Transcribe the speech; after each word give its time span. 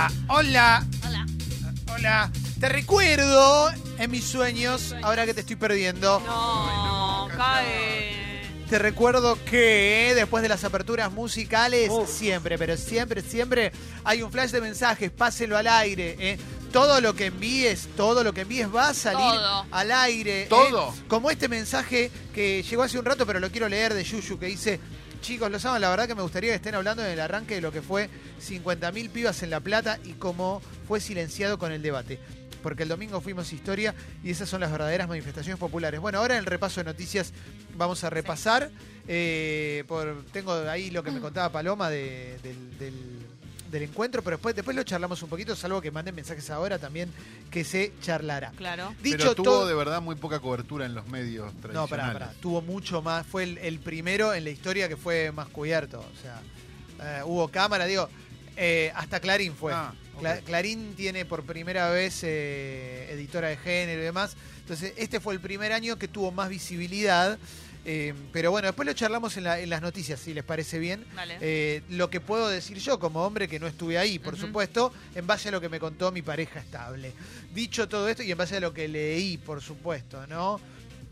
Ah, 0.00 0.08
hola, 0.28 0.86
Hola. 1.04 1.26
hola. 1.92 2.30
Te 2.60 2.68
recuerdo 2.68 3.68
en 3.98 4.10
mis 4.12 4.22
sueños, 4.24 4.94
ahora 5.02 5.26
que 5.26 5.34
te 5.34 5.40
estoy 5.40 5.56
perdiendo. 5.56 6.20
No, 6.20 7.26
cae. 7.36 8.44
Te 8.70 8.78
recuerdo 8.78 9.36
que 9.44 10.12
después 10.14 10.44
de 10.44 10.48
las 10.50 10.62
aperturas 10.62 11.10
musicales, 11.10 11.90
Uf. 11.90 12.08
siempre, 12.08 12.56
pero 12.58 12.76
siempre, 12.76 13.22
siempre 13.22 13.72
hay 14.04 14.22
un 14.22 14.30
flash 14.30 14.50
de 14.50 14.60
mensajes, 14.60 15.10
páselo 15.10 15.56
al 15.56 15.66
aire. 15.66 16.14
¿eh? 16.20 16.38
Todo 16.70 17.00
lo 17.00 17.14
que 17.14 17.26
envíes, 17.26 17.88
todo 17.96 18.22
lo 18.22 18.32
que 18.32 18.42
envíes 18.42 18.72
va 18.72 18.90
a 18.90 18.94
salir 18.94 19.18
Todo. 19.18 19.66
al 19.72 19.90
aire. 19.90 20.42
¿eh? 20.42 20.46
¿Todo? 20.48 20.94
Como 21.08 21.28
este 21.32 21.48
mensaje 21.48 22.12
que 22.32 22.62
llegó 22.62 22.84
hace 22.84 23.00
un 23.00 23.04
rato, 23.04 23.26
pero 23.26 23.40
lo 23.40 23.50
quiero 23.50 23.68
leer 23.68 23.94
de 23.94 24.04
Yuyu, 24.04 24.38
que 24.38 24.46
dice, 24.46 24.78
chicos, 25.20 25.50
los 25.50 25.64
amo, 25.64 25.78
la 25.78 25.90
verdad 25.90 26.06
que 26.06 26.14
me 26.14 26.22
gustaría 26.22 26.50
que 26.50 26.56
estén 26.56 26.74
hablando 26.74 27.04
en 27.04 27.10
el 27.12 27.20
arranque 27.20 27.54
de 27.56 27.60
lo 27.60 27.72
que 27.72 27.82
fue 27.82 28.08
50.000 28.40 29.10
pibas 29.10 29.42
en 29.42 29.50
La 29.50 29.60
Plata 29.60 29.98
y 30.04 30.12
cómo 30.14 30.60
fue 30.86 31.00
silenciado 31.00 31.58
con 31.58 31.72
el 31.72 31.82
debate. 31.82 32.18
Porque 32.62 32.82
el 32.82 32.88
domingo 32.88 33.20
fuimos 33.20 33.52
historia 33.52 33.94
y 34.24 34.30
esas 34.30 34.48
son 34.48 34.60
las 34.60 34.70
verdaderas 34.72 35.08
manifestaciones 35.08 35.60
populares. 35.60 36.00
Bueno, 36.00 36.18
ahora 36.18 36.34
en 36.34 36.40
el 36.40 36.46
repaso 36.46 36.80
de 36.80 36.84
noticias 36.84 37.32
vamos 37.76 38.02
a 38.04 38.10
repasar. 38.10 38.70
eh, 39.10 39.84
tengo 40.32 40.52
ahí 40.68 40.90
lo 40.90 41.02
que 41.02 41.10
me 41.10 41.18
contaba 41.20 41.50
Paloma 41.50 41.88
de- 41.88 42.36
del- 42.78 43.26
del 43.70 43.82
encuentro, 43.84 44.22
pero 44.22 44.36
después, 44.36 44.54
después 44.54 44.76
lo 44.76 44.82
charlamos 44.82 45.22
un 45.22 45.28
poquito, 45.28 45.54
salvo 45.56 45.80
que 45.80 45.90
manden 45.90 46.14
mensajes 46.14 46.48
ahora 46.50 46.78
también 46.78 47.10
que 47.50 47.64
se 47.64 47.92
charlará. 48.00 48.50
Claro. 48.56 48.94
Dicho 49.02 49.18
Pero 49.18 49.34
tuvo 49.34 49.44
todo, 49.44 49.66
de 49.66 49.74
verdad 49.74 50.00
muy 50.00 50.16
poca 50.16 50.40
cobertura 50.40 50.86
en 50.86 50.94
los 50.94 51.06
medios 51.08 51.52
no, 51.54 51.60
tradicionales. 51.60 51.90
pará, 51.90 52.12
pará. 52.12 52.32
Tuvo 52.40 52.62
mucho 52.62 53.02
más. 53.02 53.26
Fue 53.26 53.42
el, 53.44 53.58
el 53.58 53.78
primero 53.78 54.32
en 54.34 54.44
la 54.44 54.50
historia 54.50 54.88
que 54.88 54.96
fue 54.96 55.32
más 55.32 55.48
cubierto. 55.48 56.00
O 56.00 56.22
sea, 56.22 56.40
eh, 57.18 57.22
hubo 57.24 57.48
cámara, 57.48 57.84
digo. 57.86 58.08
eh, 58.56 58.90
hasta 58.94 59.20
Clarín 59.20 59.54
fue. 59.54 59.72
Ah, 59.72 59.92
Clarín 60.44 60.94
tiene 60.96 61.24
por 61.24 61.44
primera 61.44 61.90
vez 61.90 62.20
eh, 62.24 63.08
editora 63.12 63.48
de 63.48 63.56
género 63.56 64.00
y 64.00 64.04
demás. 64.04 64.36
Entonces, 64.60 64.92
este 64.96 65.20
fue 65.20 65.32
el 65.34 65.40
primer 65.40 65.72
año 65.72 65.96
que 65.96 66.08
tuvo 66.08 66.32
más 66.32 66.48
visibilidad. 66.48 67.38
Eh, 67.90 68.12
pero 68.32 68.50
bueno, 68.50 68.66
después 68.68 68.84
lo 68.86 68.92
charlamos 68.92 69.36
en, 69.38 69.44
la- 69.44 69.58
en 69.60 69.70
las 69.70 69.80
noticias, 69.80 70.20
si 70.20 70.34
les 70.34 70.44
parece 70.44 70.78
bien. 70.78 71.06
Dale. 71.16 71.38
Eh, 71.40 71.82
lo 71.88 72.10
que 72.10 72.20
puedo 72.20 72.46
decir 72.48 72.76
yo 72.78 72.98
como 72.98 73.24
hombre 73.24 73.48
que 73.48 73.58
no 73.58 73.66
estuve 73.66 73.96
ahí, 73.96 74.18
por 74.18 74.36
supuesto, 74.36 74.92
en 75.14 75.26
base 75.26 75.48
a 75.48 75.52
lo 75.52 75.60
que 75.60 75.70
me 75.70 75.80
contó 75.80 76.12
mi 76.12 76.20
pareja 76.20 76.60
estable. 76.60 77.14
Dicho 77.54 77.88
todo 77.88 78.06
esto 78.10 78.22
y 78.22 78.30
en 78.30 78.36
base 78.36 78.58
a 78.58 78.60
lo 78.60 78.74
que 78.74 78.88
leí, 78.88 79.38
por 79.38 79.62
supuesto, 79.62 80.26
¿no? 80.26 80.60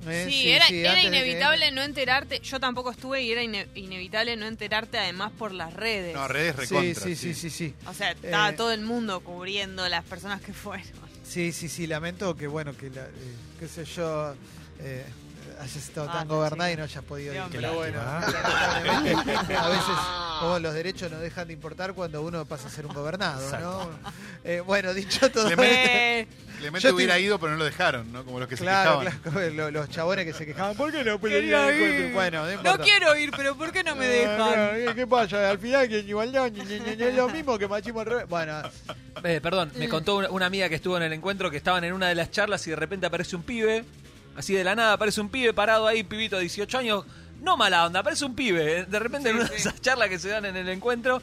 Eh, 0.07 0.27
sí, 0.29 0.51
era, 0.51 0.69
era 0.69 0.95
que- 1.01 1.07
inevitable 1.07 1.71
no 1.73 1.83
enterarte. 1.83 2.41
Yo 2.41 2.61
tampoco 2.61 2.91
estuve 2.91 3.23
y 3.23 3.33
era 3.33 3.43
ine- 3.43 3.67
inevitable 3.75 4.37
no 4.37 4.45
enterarte 4.47 4.99
además 4.99 5.33
por 5.39 5.53
las 5.53 5.73
redes. 5.73 6.15
No, 6.15 6.29
redes 6.29 6.55
Sí, 6.57 6.61
recontra. 6.75 7.03
sí, 7.05 7.17
sí, 7.17 7.33
sí, 7.35 7.49
sí. 7.49 7.75
o 7.87 7.95
sea, 7.95 8.11
estaba 8.11 8.51
Eh, 8.51 8.53
todo 8.53 8.73
el 8.73 8.83
mundo 8.83 9.21
cubriendo 9.21 9.89
las 9.89 10.05
personas 10.05 10.43
que 10.43 10.53
fueron. 10.53 10.87
Sí, 11.25 11.51
sí, 11.53 11.71
sí, 11.71 11.87
lamento 11.87 12.37
que, 12.37 12.47
bueno, 12.47 12.77
que, 12.77 12.91
la, 12.91 13.05
eh, 13.07 13.11
qué 13.59 13.67
sé 13.67 13.87
yo, 13.87 14.35
eh, 14.81 15.05
hayas 15.61 15.77
estado 15.77 16.09
Ah, 16.11 16.19
tan 16.19 16.29
gobernada 16.29 16.71
y 16.73 16.77
no 16.77 16.83
hayas 16.85 17.03
podido 17.05 17.35
ir. 17.35 17.43
Pero 17.51 17.75
bueno, 17.75 17.99
Ah. 18.03 18.21
a 19.59 19.69
veces 19.69 19.95
como 20.41 20.59
los 20.59 20.75
derechos 20.75 21.11
no 21.11 21.19
dejan 21.19 21.47
de 21.49 21.55
importar 21.55 21.95
cuando 21.95 22.23
uno 22.23 22.45
pasa 22.45 22.69
a 22.69 22.71
ser 22.71 22.87
un 22.87 22.93
gobernado, 22.95 23.41
¿no? 23.59 23.91
Eh, 24.45 24.61
bueno, 24.61 24.93
dicho 24.95 25.31
todo 25.31 25.47
Clemente, 25.47 25.75
esto, 26.21 26.33
Eh, 26.33 26.47
Clemente 26.59 26.89
Yo 26.89 26.95
hubiera 26.95 27.15
estoy- 27.17 27.27
ido, 27.27 27.39
pero 27.39 27.53
no 27.53 27.59
lo 27.59 27.65
dejaron, 27.67 28.11
¿no? 28.13 28.25
Como 28.25 28.39
los 28.41 28.49
que 28.49 28.57
Claro, 28.57 29.01
se 29.03 29.07
quejaban. 29.07 29.33
claro, 29.33 29.51
lo- 29.55 29.71
los, 29.71 29.89
chabones 29.91 30.25
que 30.25 30.33
se 30.33 30.47
quejaban. 30.47 30.75
¿Por 30.77 30.91
qué 30.93 31.05
no 31.05 31.21
Quería 31.21 31.71
ir? 31.73 32.13
Bueno, 32.15 32.45
no 32.45 32.53
importa. 32.53 32.83
quiero 32.85 33.17
ir, 33.17 33.31
pero 33.37 33.57
¿por 33.57 33.73
qué 33.73 33.83
no 33.85 33.95
me 33.97 34.07
dejan? 34.07 34.41
Ah, 34.41 34.73
no, 34.87 34.95
¿Qué 34.95 35.07
pasa? 35.07 35.51
Al 35.51 35.59
final 35.59 35.89
que 35.89 35.99
en 36.01 36.09
igualdad 36.09 36.47
es 36.57 37.15
lo 37.15 37.29
mismo 37.29 37.59
que 37.59 37.69
machismo 37.69 38.01
al 38.01 38.07
revés. 38.07 38.29
Bueno, 38.29 38.63
Eh, 39.25 39.41
perdón, 39.43 39.73
Mm. 39.75 39.79
me 39.79 39.89
contó 39.89 40.17
una, 40.17 40.31
una 40.31 40.47
amiga 40.47 40.69
que 40.69 40.75
estuvo 40.77 40.97
en 40.99 41.03
el 41.03 41.13
encuentro 41.15 41.51
que 41.51 41.57
estaban 41.57 41.83
en 41.85 41.93
una 41.95 42.09
de 42.09 42.15
las 42.15 42.31
charlas 42.31 42.67
y 42.67 42.71
de 42.71 42.77
repente 42.77 43.07
aparece 43.07 43.35
un 43.37 43.43
pibe, 43.43 43.83
así 44.37 44.55
de 44.55 44.65
la 44.65 44.75
nada 44.75 44.93
aparece 44.95 45.21
un 45.21 45.29
pibe 45.29 45.53
parado 45.53 45.87
ahí, 45.87 46.03
pibito 46.03 46.37
de 46.37 46.43
18 46.43 46.79
años, 46.79 47.05
no 47.43 47.57
mala 47.57 47.87
onda, 47.87 48.01
aparece 48.01 48.25
un 48.25 48.35
pibe, 48.35 48.81
eh, 48.81 48.85
de 48.87 48.99
repente 48.99 49.31
en 49.31 49.37
una 49.37 49.45
de 49.49 49.57
esas 49.57 49.81
charlas 49.81 50.09
que 50.09 50.19
se 50.19 50.29
dan 50.29 50.45
en 50.45 50.57
el 50.57 50.69
encuentro. 50.69 51.21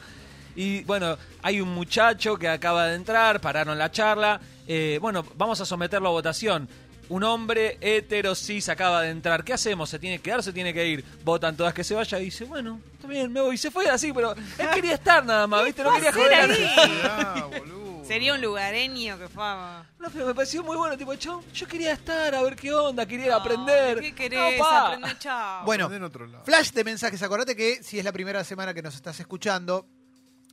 Y 0.56 0.84
bueno, 0.84 1.18
hay 1.42 1.60
un 1.60 1.68
muchacho 1.74 2.36
que 2.36 2.48
acaba 2.48 2.86
de 2.86 2.94
entrar, 2.94 3.40
pararon 3.40 3.76
la 3.78 3.90
charla. 3.90 4.40
eh, 4.68 4.98
bueno, 5.02 5.26
vamos 5.36 5.60
a 5.60 5.66
someterlo 5.66 6.08
a 6.08 6.12
votación. 6.12 6.68
Un 7.08 7.22
hombre 7.24 7.76
hetero 7.82 8.34
cis 8.34 8.68
acaba 8.70 9.02
de 9.02 9.10
entrar. 9.10 9.44
¿Qué 9.44 9.52
hacemos? 9.52 9.90
¿Se 9.90 9.98
tiene 9.98 10.16
que 10.18 10.22
quedar 10.22 10.38
o 10.38 10.42
se 10.42 10.52
tiene 10.54 10.72
que 10.72 10.86
ir? 10.86 11.04
Votan 11.22 11.54
todas 11.56 11.74
que 11.74 11.84
se 11.84 11.94
vaya 11.94 12.18
y 12.18 12.26
dice, 12.26 12.44
bueno, 12.44 12.80
está 12.94 13.06
bien, 13.08 13.30
me 13.30 13.40
voy. 13.42 13.56
Y 13.56 13.58
se 13.58 13.70
fue 13.70 13.88
así, 13.90 14.12
pero 14.12 14.32
él 14.32 14.68
quería 14.72 14.94
estar 14.94 15.22
nada 15.26 15.46
más, 15.46 15.64
¿viste? 15.64 15.82
No 15.82 15.92
quería 15.92 16.12
joder. 16.12 16.50
ahí? 16.50 16.66
Ah, 17.04 17.46
boludo. 17.58 17.83
Sería 18.06 18.34
un 18.34 18.40
lugareño 18.42 19.18
que 19.18 19.28
fama. 19.28 19.88
No, 19.98 20.10
pero 20.10 20.26
me 20.26 20.34
pareció 20.34 20.62
muy 20.62 20.76
bueno, 20.76 20.96
tipo, 20.96 21.14
chau, 21.16 21.42
yo 21.54 21.66
quería 21.66 21.92
estar, 21.92 22.34
a 22.34 22.42
ver 22.42 22.54
qué 22.54 22.72
onda, 22.72 23.06
quería 23.06 23.36
aprender. 23.36 24.00
¿Qué 24.00 24.14
querés? 24.14 24.58
No. 24.58 24.64
Aprender, 24.66 25.18
chao. 25.18 25.64
bueno, 25.64 25.86
Andá 25.86 25.96
en 25.96 26.02
otro 26.04 26.26
lado. 26.26 26.44
flash 26.44 26.70
de 26.72 26.84
mensajes. 26.84 27.22
Acordate 27.22 27.56
que 27.56 27.82
si 27.82 27.98
es 27.98 28.04
la 28.04 28.12
primera 28.12 28.44
semana 28.44 28.74
que 28.74 28.82
nos 28.82 28.94
estás 28.94 29.18
escuchando, 29.20 29.86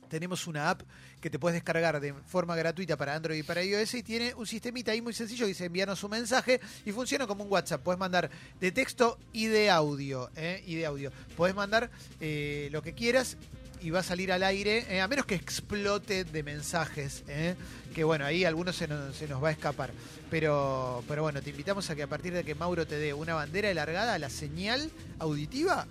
tenemos 0.08 0.46
una 0.46 0.70
app 0.70 0.82
que 1.20 1.28
te 1.28 1.38
puedes 1.38 1.54
descargar 1.54 2.00
de 2.00 2.14
forma 2.14 2.56
gratuita 2.56 2.96
para 2.96 3.14
Android 3.14 3.38
y 3.38 3.42
para 3.42 3.62
iOS 3.62 3.94
y 3.94 4.02
tiene 4.02 4.34
un 4.34 4.46
sistemita 4.46 4.92
ahí 4.92 5.02
muy 5.02 5.12
sencillo 5.12 5.44
que 5.44 5.48
dice 5.48 5.66
envíanos 5.66 6.02
un 6.04 6.10
mensaje 6.10 6.58
y 6.86 6.92
funciona 6.92 7.26
como 7.26 7.44
un 7.44 7.52
WhatsApp. 7.52 7.82
Puedes 7.82 7.98
mandar 7.98 8.30
de 8.60 8.72
texto 8.72 9.18
y 9.32 9.46
de 9.46 9.70
audio. 9.70 10.30
¿eh? 10.36 10.62
Y 10.66 10.76
de 10.76 10.86
audio. 10.86 11.12
Puedes 11.36 11.54
mandar 11.54 11.90
eh, 12.18 12.68
lo 12.72 12.82
que 12.82 12.94
quieras 12.94 13.36
y 13.82 13.90
va 13.90 14.00
a 14.00 14.02
salir 14.02 14.32
al 14.32 14.42
aire, 14.42 14.86
eh, 14.88 15.00
a 15.00 15.08
menos 15.08 15.26
que 15.26 15.34
explote 15.34 16.24
de 16.24 16.42
mensajes, 16.42 17.24
¿eh? 17.28 17.56
que 17.94 18.04
bueno, 18.04 18.24
ahí 18.24 18.44
algunos 18.44 18.76
se 18.76 18.86
nos, 18.88 19.14
se 19.16 19.26
nos 19.28 19.42
va 19.42 19.48
a 19.48 19.52
escapar. 19.52 19.90
Pero, 20.30 21.02
pero 21.08 21.22
bueno, 21.22 21.42
te 21.42 21.50
invitamos 21.50 21.90
a 21.90 21.96
que 21.96 22.02
a 22.02 22.06
partir 22.06 22.32
de 22.32 22.44
que 22.44 22.54
Mauro 22.54 22.86
te 22.86 22.96
dé 22.96 23.12
una 23.12 23.34
bandera 23.34 23.72
largada 23.74 24.14
a 24.14 24.18
la 24.18 24.30
señal 24.30 24.90
auditiva, 25.18 25.86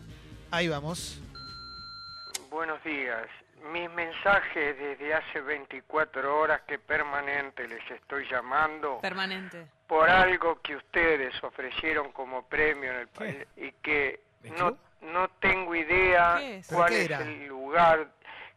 ahí 0.52 0.68
vamos. 0.68 1.22
Buenos 2.50 2.84
días. 2.84 3.28
Mis 3.72 3.90
mensajes 3.92 4.78
desde 4.78 5.14
hace 5.14 5.40
24 5.42 6.40
horas 6.40 6.62
que 6.68 6.80
permanente 6.80 7.68
les 7.68 7.92
estoy 7.92 8.28
llamando 8.28 9.00
Permanente. 9.02 9.68
por 9.86 10.10
algo 10.10 10.60
que 10.62 10.76
ustedes 10.76 11.32
ofrecieron 11.44 12.12
como 12.12 12.44
premio 12.48 12.90
en 12.92 12.98
el 13.02 13.08
país 13.08 13.36
y 13.58 13.72
que 13.74 14.20
¿De 14.42 14.50
no, 14.52 14.76
no 15.02 15.28
tengo 15.40 15.76
idea 15.76 16.40
cuál 16.68 16.90
¿Pero 16.90 17.16
es 17.16 17.22
el 17.22 17.48
lugar, 17.48 18.08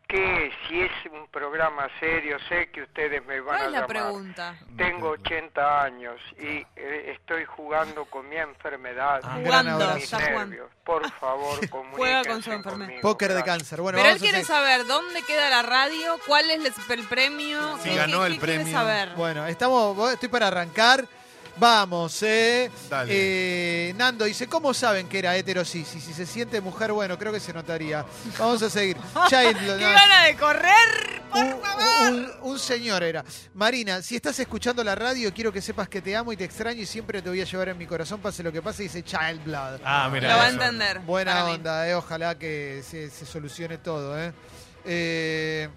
qué 0.06 0.46
es, 0.46 0.52
si 0.68 0.80
es 0.82 0.90
un 1.10 1.26
programa 1.28 1.88
serio, 1.98 2.36
sé 2.48 2.68
que 2.70 2.82
ustedes 2.82 3.24
me 3.24 3.40
van 3.40 3.56
¿Cuál 3.56 3.60
a 3.60 3.64
es 3.64 3.70
la 3.72 3.80
llamar. 3.80 3.88
pregunta? 3.88 4.58
Tengo 4.76 5.08
80 5.10 5.82
años 5.82 6.20
y 6.38 6.64
eh, 6.76 7.14
estoy 7.18 7.44
jugando 7.46 8.04
con 8.04 8.28
mi 8.28 8.36
enfermedad, 8.36 9.20
Ah. 9.24 9.38
Jugando, 9.42 9.94
mis 9.94 10.04
está 10.04 10.18
jugando. 10.18 10.38
nervios. 10.40 10.70
Por 10.84 11.10
favor, 11.12 11.68
comuníquense 11.70 11.96
Juega 11.96 12.24
con 12.24 12.42
su 12.42 12.52
enfermedad. 12.52 12.86
conmigo. 12.88 13.00
Póker 13.00 13.28
de 13.28 13.34
Gracias. 13.36 13.56
cáncer. 13.58 13.80
Bueno, 13.80 13.96
Pero 13.96 14.08
él 14.10 14.14
vamos 14.16 14.20
a 14.20 14.24
quiere 14.24 14.44
seguir. 14.44 14.54
saber 14.56 14.86
dónde 14.86 15.22
queda 15.22 15.48
la 15.50 15.62
radio, 15.62 16.18
cuál 16.26 16.50
es 16.50 16.58
el- 16.90 16.98
el 16.98 17.06
premio. 17.08 17.78
Si 17.78 17.88
¿Qué- 17.88 17.96
ganó 17.96 18.20
qué- 18.20 18.26
el 18.26 18.32
qué 18.34 18.38
quiere 18.40 18.54
premio. 18.60 18.78
saber? 18.78 19.08
Bueno, 19.16 19.46
estamos, 19.46 20.12
estoy 20.12 20.28
para 20.28 20.48
arrancar. 20.48 21.06
Vamos, 21.56 22.20
eh. 22.22 22.70
Dale. 22.90 23.12
Eh, 23.14 23.94
Nando 23.96 24.24
dice, 24.24 24.48
¿cómo 24.48 24.74
saben 24.74 25.08
que 25.08 25.20
era 25.20 25.36
hetero 25.36 25.64
sí? 25.64 25.84
Si, 25.84 26.00
si 26.00 26.12
se 26.12 26.26
siente 26.26 26.60
mujer, 26.60 26.92
bueno, 26.92 27.16
creo 27.18 27.32
que 27.32 27.38
se 27.40 27.52
notaría. 27.52 28.04
Vamos 28.38 28.60
a 28.62 28.68
seguir. 28.70 28.96
Child, 29.28 29.58
¡Qué 29.78 29.78
gana 29.84 30.24
de 30.24 30.36
correr! 30.36 31.22
¡Por 31.30 31.44
un, 31.44 31.60
favor! 31.60 32.12
un- 32.12 32.32
un 32.42 32.58
señor 32.58 33.02
era. 33.04 33.24
Marina, 33.54 34.02
si 34.02 34.16
estás 34.16 34.38
escuchando 34.40 34.82
la 34.82 34.94
radio, 34.94 35.32
quiero 35.32 35.52
que 35.52 35.62
sepas 35.62 35.88
que 35.88 36.00
te 36.02 36.14
amo 36.16 36.32
y 36.32 36.36
te 36.36 36.44
extraño 36.44 36.80
y 36.82 36.86
siempre 36.86 37.22
te 37.22 37.28
voy 37.28 37.40
a 37.40 37.44
llevar 37.44 37.68
en 37.68 37.78
mi 37.78 37.86
corazón, 37.86 38.20
pase 38.20 38.42
lo 38.42 38.50
que 38.52 38.60
pase, 38.60 38.82
dice 38.84 39.02
Child 39.04 39.44
Blood. 39.44 39.80
Ah, 39.84 40.04
Lo 40.06 40.10
mira. 40.12 40.36
va 40.36 40.44
a 40.46 40.48
entender. 40.50 40.98
Buena 41.00 41.44
onda, 41.46 41.88
eh, 41.88 41.94
ojalá 41.94 42.36
que 42.38 42.82
se, 42.88 43.10
se 43.10 43.26
solucione 43.26 43.78
todo. 43.78 44.18
Eh. 44.20 44.32
Eh, 44.86 45.68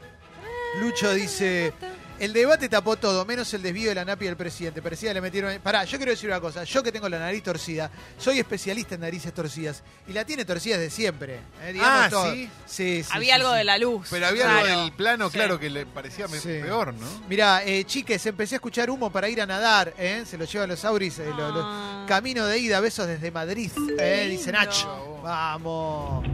Lucho 0.80 1.14
dice, 1.14 1.74
el 2.20 2.34
debate 2.34 2.68
tapó 2.70 2.96
todo, 2.96 3.26
menos 3.26 3.54
el 3.54 3.62
desvío 3.62 3.90
de 3.90 3.96
la 3.96 4.06
napi 4.06 4.26
del 4.26 4.36
presidente. 4.36 4.82
Parecía 4.82 5.10
que 5.10 5.14
le 5.16 5.22
metieron... 5.22 5.60
Pará, 5.62 5.84
yo 5.86 5.98
quiero 5.98 6.12
decir 6.12 6.30
una 6.30 6.40
cosa, 6.40 6.64
yo 6.64 6.82
que 6.84 6.92
tengo 6.92 7.08
la 7.10 7.20
nariz 7.20 7.44
torcida, 7.44 7.90
soy 8.18 8.40
especialista 8.40 8.96
en 8.96 9.02
narices 9.02 9.34
torcidas 9.34 9.84
y 10.08 10.14
la 10.14 10.26
tiene 10.26 10.46
torcida 10.46 10.78
desde 10.78 10.90
siempre. 10.96 11.40
eh, 11.64 11.74
digamos 11.74 12.06
Ah, 12.06 12.08
todo. 12.10 12.34
¿sí? 12.34 12.50
Sí, 12.66 13.04
sí, 13.04 13.10
Había 13.14 13.36
sí, 13.36 13.42
algo 13.42 13.52
sí. 13.52 13.58
de 13.60 13.64
la 13.64 13.78
luz. 13.78 14.08
Pero 14.10 14.28
había 14.28 14.44
claro. 14.46 14.60
algo 14.68 14.82
del 14.84 14.92
plano, 14.94 15.30
Sí. 15.30 15.38
claro, 15.38 15.60
que 15.60 15.70
le 15.70 15.86
parecía 15.86 16.28
me- 16.28 16.38
Sí. 16.40 16.60
peor, 16.62 16.94
¿no? 16.94 17.08
Mirá, 17.30 17.64
eh, 17.64 17.84
chiques, 17.86 18.26
empecé 18.26 18.56
a 18.56 18.58
escuchar 18.58 18.90
humo 18.90 19.12
para 19.12 19.30
ir 19.30 19.42
a 19.42 19.46
nadar, 19.46 19.94
¿eh? 19.98 20.24
Se 20.26 20.38
lo 20.38 20.46
llevan 20.46 20.70
los 20.70 20.84
auris, 20.86 21.20
eh, 21.20 21.26
lo- 21.30 21.52
lo- 21.52 21.62
Ah. 21.64 22.06
camino 22.08 22.46
de 22.46 22.58
ida, 22.60 22.80
besos 22.80 23.08
desde 23.08 23.32
Madrid, 23.32 23.72
eh, 24.00 24.28
dice 24.30 24.52
lindo. 24.52 24.60
Nacho. 24.66 25.20
Vamos. 25.24 26.26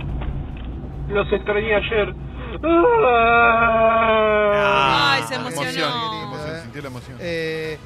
Los 1.09 1.31
extrañé 1.33 1.75
ayer. 1.75 2.13
Ay, 3.95 5.23
se 5.27 5.35
emocionó. 5.35 6.23
emoción, 6.23 6.55
eh. 6.55 6.59
sintió 6.61 6.81
la 6.81 6.87
emoción. 6.87 7.17
Eh, 7.21 7.77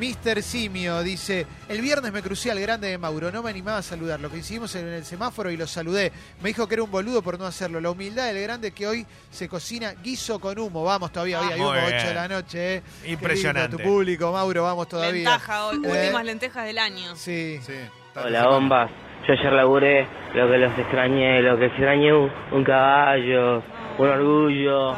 Mr. 0.00 0.42
Simio 0.42 1.00
dice, 1.02 1.46
el 1.68 1.80
viernes 1.80 2.12
me 2.12 2.20
crucé 2.20 2.50
al 2.50 2.60
grande 2.60 2.88
de 2.88 2.98
Mauro, 2.98 3.30
no 3.30 3.42
me 3.42 3.50
animaba 3.50 3.78
a 3.78 3.82
saludarlo, 3.82 4.28
coincidimos 4.28 4.74
en 4.74 4.88
el 4.88 5.04
semáforo 5.04 5.48
y 5.50 5.56
lo 5.56 5.66
saludé. 5.66 6.12
Me 6.42 6.48
dijo 6.48 6.66
que 6.66 6.74
era 6.74 6.82
un 6.82 6.90
boludo 6.90 7.22
por 7.22 7.38
no 7.38 7.46
hacerlo. 7.46 7.80
La 7.80 7.90
humildad 7.90 8.26
del 8.26 8.42
grande 8.42 8.72
que 8.72 8.86
hoy 8.86 9.06
se 9.30 9.48
cocina 9.48 9.94
guiso 10.02 10.38
con 10.40 10.58
humo. 10.58 10.82
Vamos 10.84 11.12
todavía, 11.12 11.40
hoy 11.40 11.52
hay 11.52 11.60
Muy 11.60 11.68
humo, 11.68 11.78
8 11.78 11.86
bien. 11.94 12.06
de 12.08 12.14
la 12.14 12.28
noche. 12.28 12.74
eh. 12.76 12.82
Qué 13.04 13.10
Impresionante. 13.12 13.68
lindo 13.76 13.82
tu 13.84 13.88
público, 13.88 14.32
Mauro, 14.32 14.64
vamos 14.64 14.88
todavía. 14.88 15.12
Ventaja, 15.30 15.66
hoy, 15.66 15.76
Eh, 15.84 15.88
últimas 15.88 16.24
lentejas 16.24 16.64
del 16.66 16.78
año. 16.78 17.14
Sí. 17.16 17.60
Sí. 17.64 17.72
está 18.08 18.22
Hola 18.24 18.48
bombas, 18.48 18.90
yo 19.26 19.32
ayer 19.34 19.52
laburé 19.52 20.06
lo 20.34 20.50
que 20.50 20.58
los 20.58 20.78
extrañé, 20.78 21.40
lo 21.42 21.56
que 21.58 21.66
extrañé 21.66 22.12
un, 22.12 22.30
un 22.52 22.64
caballo, 22.64 23.62
un 23.98 24.08
orgullo. 24.08 24.92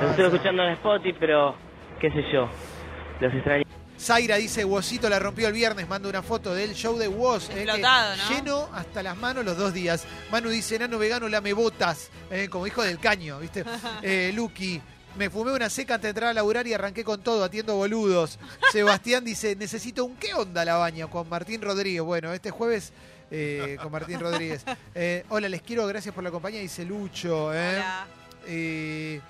Los 0.00 0.10
estoy 0.10 0.24
escuchando 0.26 0.62
en 0.64 0.72
Spotify, 0.74 1.16
pero 1.18 1.54
qué 2.00 2.10
sé 2.10 2.24
yo, 2.32 2.48
los 3.20 3.34
extrañé. 3.34 3.64
Zaira 3.98 4.36
dice, 4.36 4.64
Wosito 4.64 5.08
la 5.08 5.18
rompió 5.18 5.46
el 5.48 5.54
viernes, 5.54 5.88
manda 5.88 6.08
una 6.08 6.22
foto 6.22 6.52
del 6.54 6.74
show 6.74 6.98
de 6.98 7.08
Woz. 7.08 7.48
eh, 7.50 7.54
que 7.54 7.62
Explotado, 7.62 8.16
¿no? 8.16 8.28
Lleno 8.30 8.68
hasta 8.72 9.02
las 9.02 9.16
manos 9.16 9.44
los 9.44 9.56
dos 9.56 9.72
días. 9.72 10.04
Manu 10.30 10.50
dice, 10.50 10.78
nano 10.78 10.98
vegano, 10.98 11.28
lame 11.28 11.52
botas, 11.52 12.10
eh, 12.30 12.48
como 12.50 12.66
hijo 12.66 12.82
del 12.82 12.98
caño, 12.98 13.38
¿viste? 13.38 13.64
Eh, 14.02 14.32
Lucky. 14.34 14.80
Me 15.16 15.30
fumé 15.30 15.52
una 15.52 15.70
seca 15.70 15.94
antes 15.94 16.08
de 16.08 16.10
entrar 16.10 16.30
a 16.30 16.34
laburar 16.34 16.66
y 16.66 16.74
arranqué 16.74 17.04
con 17.04 17.22
todo, 17.22 17.44
atiendo 17.44 17.76
boludos. 17.76 18.40
Sebastián 18.72 19.24
dice, 19.24 19.54
necesito 19.54 20.04
un 20.04 20.16
¿qué 20.16 20.34
onda 20.34 20.64
la 20.64 20.74
baña? 20.74 21.06
Con 21.06 21.28
Martín 21.28 21.62
Rodríguez. 21.62 22.02
Bueno, 22.02 22.32
este 22.32 22.50
jueves 22.50 22.92
eh, 23.30 23.76
con 23.80 23.92
Martín 23.92 24.18
Rodríguez. 24.20 24.64
Eh, 24.96 25.24
hola, 25.28 25.48
les 25.48 25.62
quiero, 25.62 25.86
gracias 25.86 26.12
por 26.14 26.22
la 26.24 26.30
compañía, 26.32 26.60
dice 26.60 26.84
Lucho. 26.84 27.54
eh. 27.54 27.76
Hola. 27.76 28.06
Eh, 28.46 29.20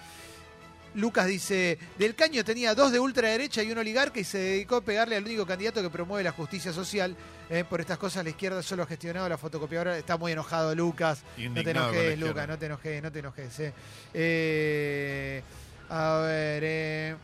Lucas 0.94 1.26
dice, 1.26 1.76
del 1.98 2.14
caño 2.14 2.44
tenía 2.44 2.72
dos 2.74 2.92
de 2.92 3.00
ultraderecha 3.00 3.62
y 3.64 3.72
un 3.72 3.78
oligarca 3.78 4.20
y 4.20 4.24
se 4.24 4.38
dedicó 4.38 4.76
a 4.76 4.80
pegarle 4.80 5.16
al 5.16 5.24
único 5.24 5.44
candidato 5.44 5.82
que 5.82 5.90
promueve 5.90 6.22
la 6.22 6.30
justicia 6.32 6.72
social. 6.72 7.16
Eh, 7.50 7.64
por 7.68 7.80
estas 7.80 7.98
cosas 7.98 8.22
la 8.22 8.30
izquierda 8.30 8.62
solo 8.62 8.84
ha 8.84 8.86
gestionado 8.86 9.28
la 9.28 9.36
fotocopiadora. 9.36 9.98
Está 9.98 10.16
muy 10.16 10.30
enojado 10.32 10.72
Lucas. 10.74 11.22
No 11.36 11.62
te 11.64 11.70
enojes. 11.70 12.18
Lucas, 12.18 12.48
no 12.48 12.58
te 12.58 12.66
enojes, 12.66 13.02
no 13.02 13.10
te 13.12 13.18
enojes. 13.18 13.72
eh. 14.14 15.42
A 15.90 16.18
ver, 16.20 17.16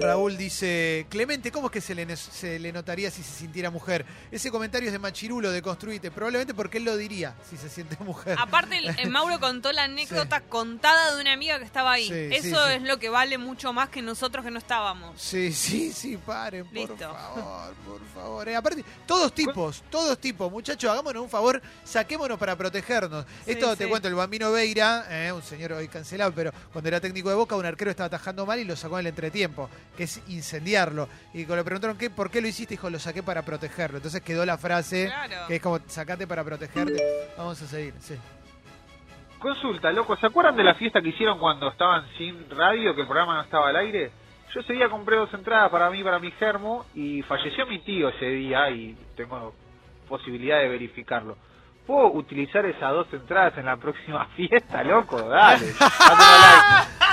Raúl 0.00 0.36
dice, 0.36 1.06
Clemente, 1.08 1.50
¿cómo 1.50 1.66
es 1.66 1.72
que 1.72 1.80
se 1.80 1.94
le, 1.94 2.06
ne- 2.06 2.16
se 2.16 2.58
le 2.58 2.72
notaría 2.72 3.10
si 3.10 3.22
se 3.22 3.32
sintiera 3.38 3.70
mujer? 3.70 4.04
Ese 4.30 4.50
comentario 4.50 4.86
es 4.88 4.92
de 4.92 4.98
Machirulo, 4.98 5.50
de 5.50 5.62
Construite, 5.62 6.10
probablemente 6.10 6.54
porque 6.54 6.78
él 6.78 6.84
lo 6.84 6.96
diría 6.96 7.34
si 7.48 7.56
se 7.56 7.68
siente 7.68 7.96
mujer. 8.04 8.36
Aparte, 8.40 8.78
el, 8.78 8.98
el 8.98 9.10
Mauro 9.10 9.40
contó 9.40 9.72
la 9.72 9.84
anécdota 9.84 10.40
contada 10.40 11.14
de 11.14 11.20
una 11.20 11.32
amiga 11.32 11.58
que 11.58 11.64
estaba 11.64 11.92
ahí. 11.92 12.08
Sí, 12.08 12.28
Eso 12.48 12.66
sí, 12.66 12.72
es 12.74 12.82
lo 12.82 12.98
que 12.98 13.08
vale 13.08 13.38
mucho 13.38 13.72
más 13.72 13.88
que 13.88 14.00
nosotros 14.02 14.44
que 14.44 14.50
no 14.50 14.58
estábamos. 14.58 15.20
Sí, 15.20 15.52
sí, 15.52 15.92
sí, 15.92 16.16
paren, 16.16 16.64
por 16.64 16.74
Listo. 16.74 16.96
favor, 16.98 17.74
por 17.84 18.00
favor. 18.14 18.48
Eh, 18.48 18.56
aparte, 18.56 18.84
todos 19.06 19.32
tipos, 19.34 19.82
todos 19.90 20.18
tipos. 20.18 20.50
Muchachos, 20.50 20.90
hagámonos 20.90 21.22
un 21.22 21.30
favor, 21.30 21.60
saquémonos 21.84 22.38
para 22.38 22.56
protegernos. 22.56 23.26
Esto 23.46 23.76
te 23.76 23.88
cuento, 23.88 24.08
el 24.08 24.14
Bambino 24.14 24.52
Veira, 24.52 25.06
eh, 25.10 25.32
un 25.32 25.42
señor 25.42 25.72
hoy 25.72 25.88
cancelado, 25.88 26.32
pero 26.34 26.52
cuando 26.72 26.88
era 26.88 27.00
técnico 27.00 27.28
de 27.28 27.34
Boca, 27.34 27.56
un 27.56 27.66
arquero 27.66 27.90
estaba 27.90 28.06
atajando 28.06 28.46
mal 28.46 28.58
y 28.60 28.64
lo 28.64 28.76
sacó 28.76 28.96
en 28.98 29.00
el 29.00 29.06
entretiempo, 29.08 29.63
que 29.96 30.04
es 30.04 30.22
incendiarlo. 30.28 31.08
Y 31.32 31.44
cuando 31.44 31.56
le 31.56 31.64
preguntaron 31.64 31.96
¿qué, 31.98 32.10
por 32.10 32.30
qué 32.30 32.40
lo 32.40 32.48
hiciste, 32.48 32.74
dijo, 32.74 32.90
lo 32.90 32.98
saqué 32.98 33.22
para 33.22 33.42
protegerlo. 33.42 33.98
Entonces 33.98 34.20
quedó 34.22 34.44
la 34.44 34.58
frase, 34.58 35.06
Claro. 35.06 35.46
que 35.48 35.56
es 35.56 35.62
como, 35.62 35.78
sacate 35.86 36.26
para 36.26 36.42
protegerte. 36.44 37.02
Vamos 37.36 37.60
a 37.62 37.66
seguir, 37.66 37.94
sí. 38.00 38.14
Consulta, 39.38 39.92
loco, 39.92 40.16
¿se 40.16 40.26
acuerdan 40.26 40.56
de 40.56 40.64
la 40.64 40.74
fiesta 40.74 41.02
que 41.02 41.10
hicieron 41.10 41.38
cuando 41.38 41.68
estaban 41.68 42.06
sin 42.16 42.48
radio, 42.50 42.94
que 42.94 43.02
el 43.02 43.06
programa 43.06 43.34
no 43.36 43.42
estaba 43.42 43.68
al 43.68 43.76
aire? 43.76 44.10
Yo 44.54 44.60
ese 44.60 44.72
día 44.72 44.88
compré 44.88 45.16
dos 45.16 45.32
entradas 45.34 45.70
para 45.70 45.90
mí, 45.90 46.02
para 46.02 46.18
mi 46.18 46.30
germo, 46.32 46.86
y 46.94 47.20
falleció 47.22 47.66
mi 47.66 47.80
tío 47.80 48.08
ese 48.08 48.26
día, 48.26 48.70
y 48.70 48.96
tengo 49.16 49.52
posibilidad 50.08 50.60
de 50.60 50.68
verificarlo. 50.68 51.36
¿Puedo 51.86 52.12
utilizar 52.12 52.64
esas 52.64 52.92
dos 52.92 53.06
entradas 53.12 53.58
en 53.58 53.66
la 53.66 53.76
próxima 53.76 54.24
fiesta, 54.36 54.82
loco? 54.82 55.20
Dale. 55.28 55.66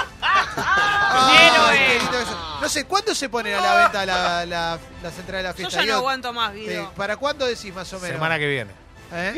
Ah, 1.14 1.72
qué 1.74 2.00
lindo 2.00 2.20
eso. 2.20 2.58
No 2.62 2.70
sé, 2.70 2.86
¿cuándo 2.86 3.14
se 3.16 3.28
ponen 3.30 3.56
a 3.56 3.62
la 3.62 3.76
venta 3.84 4.06
la, 4.06 4.46
la, 4.46 4.80
las 5.04 5.18
entradas 5.20 5.28
de 5.28 5.44
la 5.44 5.50
Yo 5.52 5.56
fiesta? 5.56 5.80
ya 5.84 5.92
no 5.92 5.98
aguanto 5.98 6.32
más, 6.34 6.54
Guido. 6.54 6.92
¿Para 6.96 7.18
cuándo 7.18 7.46
decís 7.46 7.74
más 7.74 7.92
o 7.94 8.00
menos? 8.00 8.16
Semana 8.16 8.38
que 8.40 8.48
viene. 8.48 8.72
¿Eh? 9.14 9.34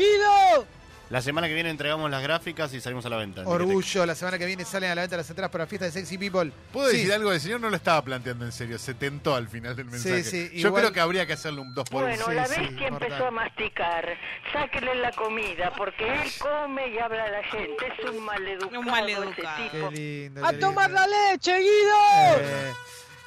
La 1.14 1.22
semana 1.22 1.46
que 1.46 1.54
viene 1.54 1.70
entregamos 1.70 2.10
las 2.10 2.20
gráficas 2.24 2.74
y 2.74 2.80
salimos 2.80 3.06
a 3.06 3.08
la 3.08 3.16
venta. 3.18 3.42
Orgullo, 3.46 4.04
la 4.04 4.16
semana 4.16 4.36
que 4.36 4.46
viene 4.46 4.64
salen 4.64 4.90
a 4.90 4.96
la 4.96 5.02
venta 5.02 5.16
las 5.16 5.30
entradas 5.30 5.48
para 5.52 5.62
la 5.62 5.68
fiesta 5.68 5.84
de 5.86 5.92
Sexy 5.92 6.18
People. 6.18 6.50
¿Puedo 6.72 6.90
Sí. 6.90 6.96
decir 6.96 7.12
algo? 7.12 7.32
El 7.32 7.38
señor 7.40 7.60
no 7.60 7.70
lo 7.70 7.76
estaba 7.76 8.02
planteando 8.02 8.44
en 8.44 8.50
serio, 8.50 8.80
se 8.80 8.94
tentó 8.94 9.36
al 9.36 9.46
final 9.46 9.76
del 9.76 9.84
mensaje. 9.84 10.24
sí, 10.24 10.50
Yo 10.54 10.66
igual- 10.70 10.82
creo 10.82 10.92
que 10.92 10.98
habría 10.98 11.24
que 11.24 11.34
hacerle 11.34 11.60
un 11.60 11.72
dos 11.72 11.88
por 11.88 12.02
Bueno. 12.02 12.24
Sí, 12.26 12.34
la 12.34 12.46
sí, 12.46 12.60
bestia 12.62 12.90
mortal. 12.90 13.02
empezó 13.12 13.26
a 13.26 13.30
masticar. 13.30 14.08
Sáquenle 14.52 14.94
la 14.96 15.12
comida, 15.12 15.72
porque 15.76 16.04
él 16.04 16.32
come 16.40 16.88
y 16.88 16.98
habla 16.98 17.22
a 17.26 17.30
la 17.30 17.42
gente. 17.44 17.86
Es 17.96 18.10
un 18.10 18.24
maleducado, 18.24 18.80
Un 18.80 18.86
maleducado. 18.86 19.30
ese 19.62 19.70
Qué 19.70 19.78
tipo. 19.78 19.90
lindo. 19.92 20.44
¡A 20.44 20.52
tomar 20.54 20.90
la 20.90 21.06
leche, 21.06 21.56
Guido! 21.60 22.40
Eh, 22.40 22.72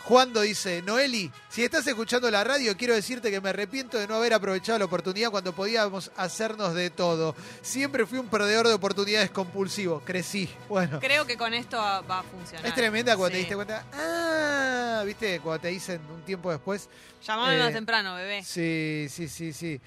Juando 0.07 0.39
dice, 0.39 0.81
Noeli, 0.83 1.29
si 1.49 1.65
estás 1.65 1.85
escuchando 1.85 2.31
la 2.31 2.41
radio, 2.41 2.77
quiero 2.77 2.95
decirte 2.95 3.29
que 3.29 3.41
me 3.41 3.49
arrepiento 3.49 3.97
de 3.97 4.07
no 4.07 4.15
haber 4.15 4.33
aprovechado 4.33 4.79
la 4.79 4.85
oportunidad 4.85 5.31
cuando 5.31 5.51
podíamos 5.51 6.11
hacernos 6.15 6.73
de 6.73 6.89
todo. 6.89 7.35
Siempre 7.61 8.05
fui 8.05 8.17
un 8.17 8.29
perdedor 8.29 8.69
de 8.69 8.73
oportunidades 8.73 9.31
compulsivo. 9.31 9.99
Crecí. 10.05 10.47
Bueno. 10.69 11.01
Creo 11.01 11.25
que 11.27 11.35
con 11.35 11.53
esto 11.53 11.75
va 11.77 12.19
a 12.19 12.23
funcionar. 12.23 12.65
Es 12.65 12.73
tremenda 12.73 13.17
cuando 13.17 13.33
te 13.33 13.39
diste 13.39 13.55
cuenta. 13.55 13.83
Ah, 13.91 15.03
viste, 15.05 15.41
cuando 15.41 15.59
te 15.63 15.67
dicen 15.67 15.99
un 16.09 16.21
tiempo 16.21 16.51
después. 16.51 16.87
Llamame 17.27 17.57
Eh, 17.57 17.63
más 17.63 17.73
temprano, 17.73 18.15
bebé. 18.15 18.43
Sí, 18.45 19.07
sí, 19.09 19.27
sí, 19.27 19.51
sí. 19.51 19.81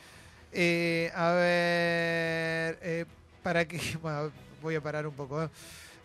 Eh, 0.53 1.11
a 1.15 1.31
ver, 1.31 2.79
eh, 2.83 3.07
para 3.43 3.67
que, 3.67 3.79
bueno, 4.03 4.31
voy 4.61 4.75
a 4.75 4.83
parar 4.83 5.07
un 5.07 5.15
poco. 5.15 5.49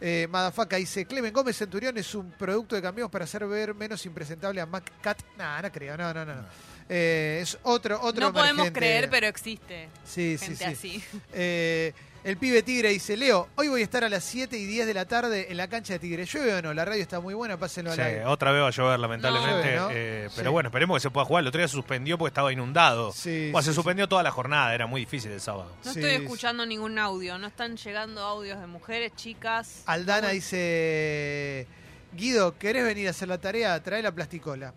¿Eh? 0.02 0.28
Madafaka 0.30 0.78
dice, 0.78 1.06
Clemen 1.06 1.34
Gómez 1.34 1.58
Centurión 1.58 1.98
es 1.98 2.14
un 2.16 2.32
producto 2.32 2.76
de 2.76 2.82
cambios 2.82 3.10
para 3.10 3.26
hacer 3.26 3.46
ver 3.48 3.74
menos 3.74 4.06
impresentable 4.06 4.62
a 4.62 4.66
Mac 4.66 4.92
Cat. 5.02 5.22
No, 5.38 5.62
no 5.62 5.72
creo, 5.72 5.98
no, 5.98 6.14
no, 6.14 6.26
no. 6.26 6.36
no. 6.36 6.46
Eh, 6.88 7.40
es 7.42 7.58
otro, 7.64 8.00
otro 8.02 8.28
No 8.28 8.34
podemos 8.34 8.70
creer, 8.72 9.10
pero 9.10 9.28
existe. 9.28 9.90
Sí, 10.04 10.38
sí, 10.38 10.56
Gente 10.56 10.76
sí. 10.76 11.04
así. 11.04 11.04
Eh, 11.34 11.94
el 12.26 12.38
pibe 12.38 12.64
Tigre 12.64 12.90
dice, 12.90 13.16
Leo, 13.16 13.48
hoy 13.56 13.68
voy 13.68 13.82
a 13.82 13.84
estar 13.84 14.04
a 14.04 14.10
las 14.10 14.24
7 14.24 14.58
y 14.58 14.66
10 14.66 14.88
de 14.88 14.94
la 14.96 15.06
tarde 15.06 15.48
en 15.52 15.58
la 15.58 15.68
cancha 15.68 15.94
de 15.94 16.00
Tigre. 16.00 16.26
¿Llueve 16.26 16.56
o 16.56 16.62
no? 16.64 16.74
La 16.74 16.84
radio 16.84 17.02
está 17.02 17.20
muy 17.20 17.34
buena, 17.36 17.56
pásenlo 17.58 17.92
al 17.92 17.96
Sí, 17.98 18.02
aire. 18.02 18.26
otra 18.26 18.52
vez 18.52 18.64
va 18.64 18.68
a 18.68 18.72
llover, 18.72 19.00
lamentablemente. 19.00 19.76
No. 19.76 19.90
eh, 19.92 20.26
Sí. 20.30 20.34
pero 20.38 20.52
bueno, 20.52 20.70
esperemos 20.70 20.98
que 20.98 21.02
se 21.02 21.10
pueda 21.12 21.24
jugar. 21.26 21.42
El 21.44 21.48
otro 21.48 21.60
día 21.60 21.68
se 21.68 21.74
suspendió 21.76 22.18
porque 22.18 22.30
estaba 22.30 22.52
inundado. 22.52 23.12
Sí, 23.12 23.50
Bueno, 23.52 23.62
sí, 23.62 23.66
se 23.68 23.72
sí. 23.72 23.76
suspendió 23.76 24.10
toda 24.10 24.24
la 24.24 24.32
jornada, 24.32 24.74
era 24.74 24.88
muy 24.88 25.02
difícil 25.02 25.32
el 25.32 25.40
sábado. 25.40 25.72
No 25.86 25.94
Sí, 25.94 26.00
estoy 26.00 26.18
sí. 26.18 26.24
escuchando 26.24 26.66
ningún 26.66 26.98
audio. 27.00 27.38
No 27.38 27.48
están 27.48 27.78
llegando 27.78 28.22
audios 28.22 28.60
de 28.60 28.68
mujeres, 28.68 29.14
chicas. 29.16 29.84
Aldana 29.86 30.30
dice, 30.30 31.68
Guido, 32.14 32.58
¿querés 32.58 32.84
venir 32.86 33.08
a 33.08 33.12
hacer 33.12 33.28
la 33.28 33.38
tarea? 33.38 33.82
Trae 33.84 34.02
la 34.02 34.12
plasticola. 34.12 34.74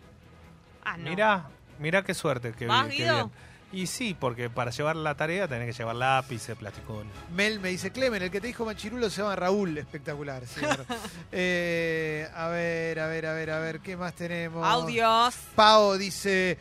Ah, 0.84 0.96
no. 0.96 1.08
Mirá, 1.10 1.48
mirá 1.78 2.02
qué 2.04 2.12
suerte. 2.14 2.52
Qué, 2.56 2.66
¿Vas, 2.66 2.88
Guido? 2.88 3.14
bien. 3.14 3.47
Y 3.70 3.86
sí, 3.86 4.16
porque 4.18 4.48
para 4.48 4.70
llevar 4.70 4.96
la 4.96 5.14
tarea 5.14 5.46
tenés 5.46 5.66
que 5.66 5.72
llevar 5.78 5.96
lápices, 5.96 6.56
plasticón. 6.56 7.06
Mel 7.34 7.60
me 7.60 7.68
dice, 7.68 7.90
Clemen, 7.90 8.22
el 8.22 8.30
que 8.30 8.40
te 8.40 8.46
dijo 8.46 8.64
Machirulo 8.64 9.10
se 9.10 9.20
llama 9.20 9.36
Raúl. 9.36 9.76
Espectacular. 9.78 10.42
sí. 10.46 10.60
Eh, 11.30 12.26
a 12.34 12.48
ver, 12.48 12.98
a 13.00 13.06
ver, 13.06 13.26
a 13.26 13.32
ver, 13.34 13.50
a 13.50 13.58
ver, 13.58 13.80
¿qué 13.80 13.96
más 13.96 14.14
tenemos? 14.14 14.66
Audios. 14.66 15.34
Pau 15.54 15.96
dice, 15.98 16.56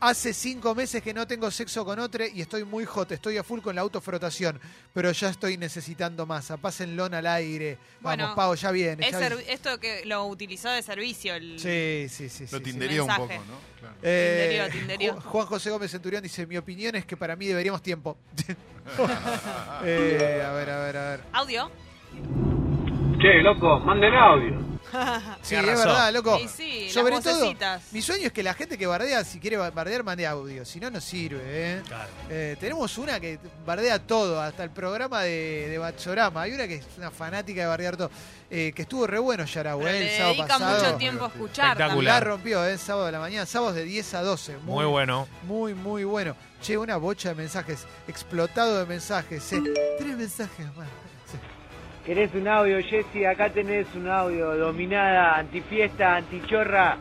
hace 0.00 0.32
cinco 0.34 0.74
meses 0.74 1.02
que 1.02 1.12
no 1.14 1.26
tengo 1.26 1.50
sexo 1.50 1.84
con 1.84 1.98
otro 1.98 2.24
y 2.26 2.40
estoy 2.40 2.64
muy 2.64 2.84
hot, 2.86 3.12
estoy 3.12 3.36
a 3.36 3.44
full 3.44 3.60
con 3.60 3.74
la 3.74 3.82
autofrotación, 3.82 4.58
pero 4.94 5.12
ya 5.12 5.28
estoy 5.28 5.56
necesitando 5.58 6.26
masa. 6.26 6.56
Pásenlo 6.56 7.04
al 7.04 7.26
aire. 7.26 7.76
Vamos, 8.00 8.16
Bueno, 8.18 8.34
Pau, 8.34 8.54
ya 8.54 8.70
viene. 8.70 9.06
Es 9.06 9.12
ya 9.12 9.26
esto 9.48 9.78
que 9.78 10.04
lo 10.06 10.24
utilizó 10.26 10.70
de 10.70 10.82
servicio. 10.82 11.34
El... 11.34 11.58
Sí, 11.60 12.06
sí, 12.08 12.28
sí. 12.28 12.44
Lo 12.50 12.58
sí, 12.58 12.64
sí. 12.64 12.70
tindería 12.70 13.02
un 13.02 13.08
Mensaje. 13.08 13.36
poco, 13.38 13.46
¿no? 13.50 13.58
Claro. 13.80 13.94
Eh, 14.02 14.46
Tinderío, 14.70 14.80
tinderío. 14.80 15.16
Ju- 15.16 15.22
Juan 15.22 15.46
José 15.46 15.70
Gómez 15.70 15.90
Centurión 15.90 16.22
dice, 16.22 16.46
mi 16.46 16.56
opinión 16.56 16.94
es 16.96 17.04
que 17.06 17.16
para 17.16 17.36
mí 17.36 17.46
deberíamos 17.46 17.82
tiempo. 17.82 18.16
Eh, 19.84 20.42
a 20.46 20.52
ver, 20.52 20.70
a 20.70 20.78
ver, 20.84 20.96
a 20.96 21.10
ver. 21.10 21.20
Audio. 21.32 21.70
Che, 23.20 23.42
loco, 23.42 23.78
manden 23.80 24.14
audio. 24.14 24.70
Sí, 25.42 25.54
es 25.54 25.64
razón. 25.64 25.86
verdad, 25.86 26.12
loco. 26.12 26.38
Y 26.42 26.48
sí, 26.48 26.84
las 26.86 26.92
Sobre 26.94 27.20
todo, 27.20 27.34
vocecitas. 27.38 27.92
mi 27.92 28.02
sueño 28.02 28.26
es 28.26 28.32
que 28.32 28.42
la 28.42 28.54
gente 28.54 28.76
que 28.76 28.86
bardea, 28.88 29.22
si 29.22 29.38
quiere 29.38 29.56
bardear, 29.56 30.02
mande 30.02 30.26
audio. 30.26 30.64
Si 30.64 30.80
no, 30.80 30.90
no 30.90 31.00
sirve. 31.00 31.40
¿eh? 31.44 31.82
Claro. 31.86 32.08
Eh, 32.28 32.56
tenemos 32.58 32.98
una 32.98 33.20
que 33.20 33.38
bardea 33.64 34.00
todo, 34.00 34.40
hasta 34.40 34.64
el 34.64 34.70
programa 34.70 35.22
de, 35.22 35.68
de 35.68 35.78
Bachorama. 35.78 36.42
Hay 36.42 36.52
una 36.54 36.66
que 36.66 36.76
es 36.76 36.86
una 36.98 37.10
fanática 37.12 37.60
de 37.60 37.66
bardear 37.68 37.96
todo. 37.96 38.10
eh, 38.50 38.72
que 38.74 38.82
estuvo 38.82 39.06
re 39.06 39.20
bueno 39.20 39.44
Yarau, 39.44 39.78
Pero 39.78 39.90
¿eh? 39.90 40.00
le 40.00 40.10
el 40.10 40.16
sábado 40.16 40.34
dedica 40.34 40.46
pasado. 40.58 40.84
mucho 40.84 40.96
tiempo 40.96 41.24
a 41.24 41.28
escuchar. 41.28 41.70
Espectacular. 41.72 42.14
La 42.14 42.20
rompió, 42.28 42.66
¿eh? 42.66 42.76
Sábado 42.78 43.06
de 43.06 43.12
la 43.12 43.20
mañana, 43.20 43.46
sábados 43.46 43.76
de 43.76 43.84
10 43.84 44.14
a 44.14 44.22
12. 44.22 44.56
Muy 44.64 44.86
bueno. 44.86 45.28
Muy, 45.44 45.72
muy 45.74 46.02
bueno. 46.02 46.34
Che, 46.62 46.76
una 46.76 46.96
bocha 46.96 47.28
de 47.28 47.34
mensajes. 47.36 47.86
Explotado 48.08 48.78
de 48.80 48.86
mensajes. 48.86 49.52
¿eh? 49.52 49.62
Tres 50.00 50.16
mensajes 50.16 50.66
más. 50.76 50.88
¿Querés 52.04 52.34
un 52.34 52.48
audio, 52.48 52.78
Jessy? 52.82 53.24
Acá 53.24 53.50
tenés 53.52 53.86
un 53.94 54.08
audio. 54.08 54.56
Dominada, 54.56 55.36
antifiesta, 55.36 56.16
antichorra. 56.16 56.96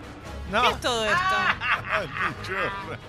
No. 0.51 0.61
¿Qué 0.61 0.69
es 0.71 0.79
todo 0.81 1.05
esto? 1.05 1.17
Ay, 1.91 2.07
mi 2.07 2.47
chorra. 2.47 2.99